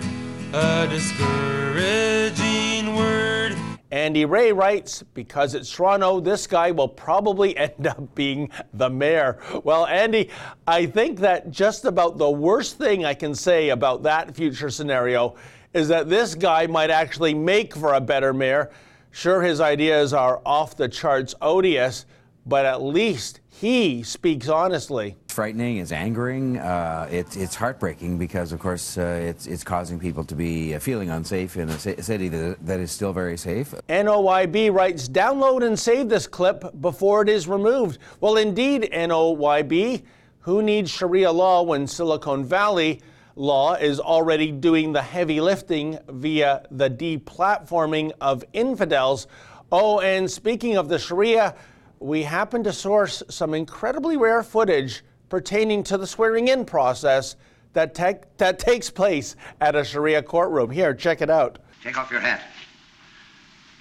a 0.54 0.88
discouraging 0.88 2.96
word. 2.96 3.56
Andy 3.92 4.26
Ray 4.26 4.54
writes, 4.54 5.04
because 5.14 5.54
it's 5.54 5.72
Toronto, 5.72 6.20
this 6.20 6.48
guy 6.48 6.72
will 6.72 6.88
probably 6.88 7.56
end 7.58 7.88
up 7.88 8.16
being 8.16 8.50
the 8.74 8.90
mayor. 8.90 9.40
Well, 9.64 9.86
Andy, 9.86 10.30
I 10.66 10.86
think 10.86 11.20
that 11.20 11.52
just 11.52 11.86
about 11.86 12.18
the 12.18 12.30
worst 12.30 12.78
thing 12.78 13.06
I 13.06 13.14
can 13.14 13.36
say 13.36 13.70
about 13.70 14.04
that 14.04 14.36
future 14.36 14.70
scenario 14.70 15.36
is 15.74 15.88
that 15.90 16.10
this 16.10 16.36
guy 16.36 16.68
might 16.68 16.90
actually 16.90 17.34
make 17.34 17.76
for 17.76 17.94
a 17.94 18.02
better 18.02 18.34
mayor. 18.34 18.72
Sure, 19.12 19.42
his 19.42 19.60
ideas 19.60 20.14
are 20.14 20.42
off 20.46 20.78
the 20.78 20.88
charts 20.88 21.36
odious, 21.42 22.06
but 22.46 22.66
at 22.66 22.82
least 22.82 23.42
he 23.50 24.04
speaks 24.04 24.48
honestly. 24.48 25.18
Frightening, 25.38 25.78
it's 25.78 25.92
angering, 25.92 26.58
uh, 26.58 27.08
it's, 27.12 27.36
it's 27.36 27.54
heartbreaking 27.54 28.18
because, 28.18 28.52
of 28.52 28.60
course, 28.60 28.98
uh, 28.98 29.22
it's, 29.22 29.46
it's 29.46 29.64
causing 29.64 30.00
people 30.00 30.24
to 30.24 30.34
be 30.34 30.74
uh, 30.74 30.80
feeling 30.80 31.12
unsafe 31.12 31.58
in 31.58 31.70
a 31.70 31.78
city 31.78 32.28
that, 32.28 32.58
that 32.66 32.80
is 32.80 32.92
still 32.92 33.14
very 33.14 33.38
safe. 33.38 33.72
NOYB 33.88 34.74
writes 34.74 35.08
download 35.08 35.64
and 35.64 35.78
save 35.78 36.10
this 36.10 36.26
clip 36.26 36.64
before 36.82 37.22
it 37.22 37.30
is 37.30 37.48
removed. 37.48 38.00
Well, 38.20 38.38
indeed, 38.38 38.90
NOYB. 38.92 40.02
Who 40.40 40.64
needs 40.64 40.90
Sharia 40.90 41.32
law 41.32 41.62
when 41.62 41.86
Silicon 41.86 42.44
Valley 42.44 43.04
law 43.36 43.76
is 43.76 44.00
already 44.00 44.52
doing 44.52 44.92
the 44.92 45.04
heavy 45.04 45.40
lifting 45.40 46.00
via 46.10 46.66
the 46.72 46.90
deplatforming 46.90 48.12
of 48.22 48.44
infidels? 48.54 49.28
Oh, 49.72 50.00
and 50.00 50.32
speaking 50.32 50.78
of 50.78 50.90
the 50.90 50.98
Sharia, 50.98 51.54
we 52.00 52.24
happen 52.24 52.64
to 52.64 52.74
source 52.74 53.22
some 53.30 53.54
incredibly 53.54 54.18
rare 54.18 54.42
footage 54.42 55.04
pertaining 55.30 55.84
to 55.84 55.98
the 55.98 56.08
swearing 56.08 56.48
in 56.48 56.66
process 56.66 57.36
that, 57.74 57.94
te- 57.94 58.26
that 58.38 58.60
takes 58.60 58.90
place 58.90 59.36
at 59.62 59.76
a 59.76 59.84
Sharia 59.84 60.22
courtroom. 60.24 60.72
Here, 60.72 60.94
check 60.94 61.22
it 61.22 61.30
out. 61.30 61.60
Take 61.84 61.98
off 61.98 62.12
your 62.12 62.20
hat. 62.20 62.42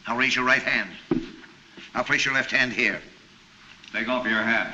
Now 0.07 0.17
raise 0.17 0.37
your 0.37 0.45
right 0.45 0.63
hand. 0.63 0.91
Now 1.95 2.03
place 2.03 2.25
your 2.25 2.35
left 2.35 2.51
hand 2.51 2.73
here. 2.73 3.01
Take 3.93 4.09
off 4.09 4.27
your 4.27 4.35
hat. 4.35 4.73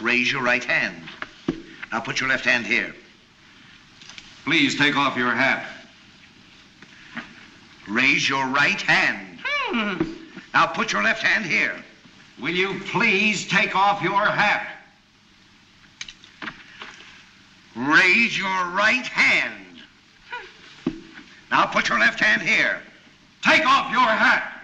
Raise 0.00 0.32
your 0.32 0.42
right 0.42 0.64
hand. 0.64 0.96
Now 1.90 2.00
put 2.00 2.20
your 2.20 2.28
left 2.28 2.44
hand 2.44 2.64
here. 2.64 2.94
Please 4.44 4.76
take 4.76 4.96
off 4.96 5.16
your 5.16 5.30
hat. 5.30 5.66
Raise 7.88 8.28
your 8.28 8.46
right 8.46 8.80
hand. 8.80 9.40
Hmm. 9.44 10.12
Now 10.54 10.66
put 10.66 10.92
your 10.92 11.02
left 11.02 11.22
hand 11.22 11.44
here. 11.44 11.76
Will 12.40 12.54
you 12.54 12.80
please 12.86 13.46
take 13.46 13.76
off 13.76 14.02
your 14.02 14.24
hat? 14.24 14.81
Raise 17.76 18.36
your 18.36 18.46
right 18.46 19.06
hand. 19.06 19.54
Now 21.50 21.66
put 21.66 21.88
your 21.88 21.98
left 21.98 22.20
hand 22.20 22.42
here. 22.42 22.80
Take 23.42 23.66
off 23.66 23.90
your 23.90 24.00
hat. 24.00 24.62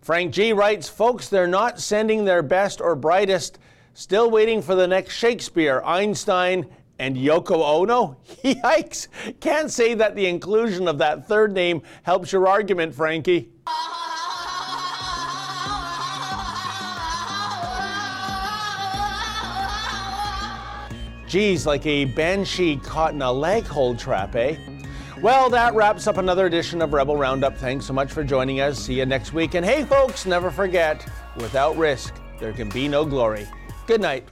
Frank 0.00 0.32
G 0.32 0.52
writes, 0.52 0.88
folks, 0.88 1.28
they're 1.28 1.46
not 1.46 1.80
sending 1.80 2.24
their 2.24 2.42
best 2.42 2.80
or 2.80 2.94
brightest. 2.94 3.58
Still 3.94 4.30
waiting 4.30 4.62
for 4.62 4.74
the 4.74 4.86
next 4.86 5.14
Shakespeare, 5.16 5.82
Einstein, 5.84 6.66
and 6.98 7.16
Yoko 7.16 7.62
Ono? 7.62 8.16
Yikes! 8.44 9.08
Can't 9.40 9.70
say 9.70 9.94
that 9.94 10.14
the 10.14 10.26
inclusion 10.26 10.86
of 10.86 10.98
that 10.98 11.26
third 11.26 11.52
name 11.52 11.82
helps 12.02 12.32
your 12.32 12.46
argument, 12.46 12.94
Frankie. 12.94 13.50
Geez, 21.36 21.66
like 21.66 21.84
a 21.84 22.06
banshee 22.06 22.78
caught 22.78 23.12
in 23.12 23.20
a 23.20 23.30
leg 23.30 23.66
hold 23.66 23.98
trap, 23.98 24.34
eh? 24.36 24.56
Well, 25.20 25.50
that 25.50 25.74
wraps 25.74 26.06
up 26.06 26.16
another 26.16 26.46
edition 26.46 26.80
of 26.80 26.94
Rebel 26.94 27.14
Roundup. 27.14 27.58
Thanks 27.58 27.84
so 27.84 27.92
much 27.92 28.10
for 28.10 28.24
joining 28.24 28.62
us. 28.62 28.78
See 28.78 28.94
you 28.94 29.04
next 29.04 29.34
week. 29.34 29.52
And 29.52 29.62
hey, 29.62 29.84
folks, 29.84 30.24
never 30.24 30.50
forget 30.50 31.06
without 31.36 31.76
risk, 31.76 32.14
there 32.40 32.54
can 32.54 32.70
be 32.70 32.88
no 32.88 33.04
glory. 33.04 33.46
Good 33.86 34.00
night. 34.00 34.26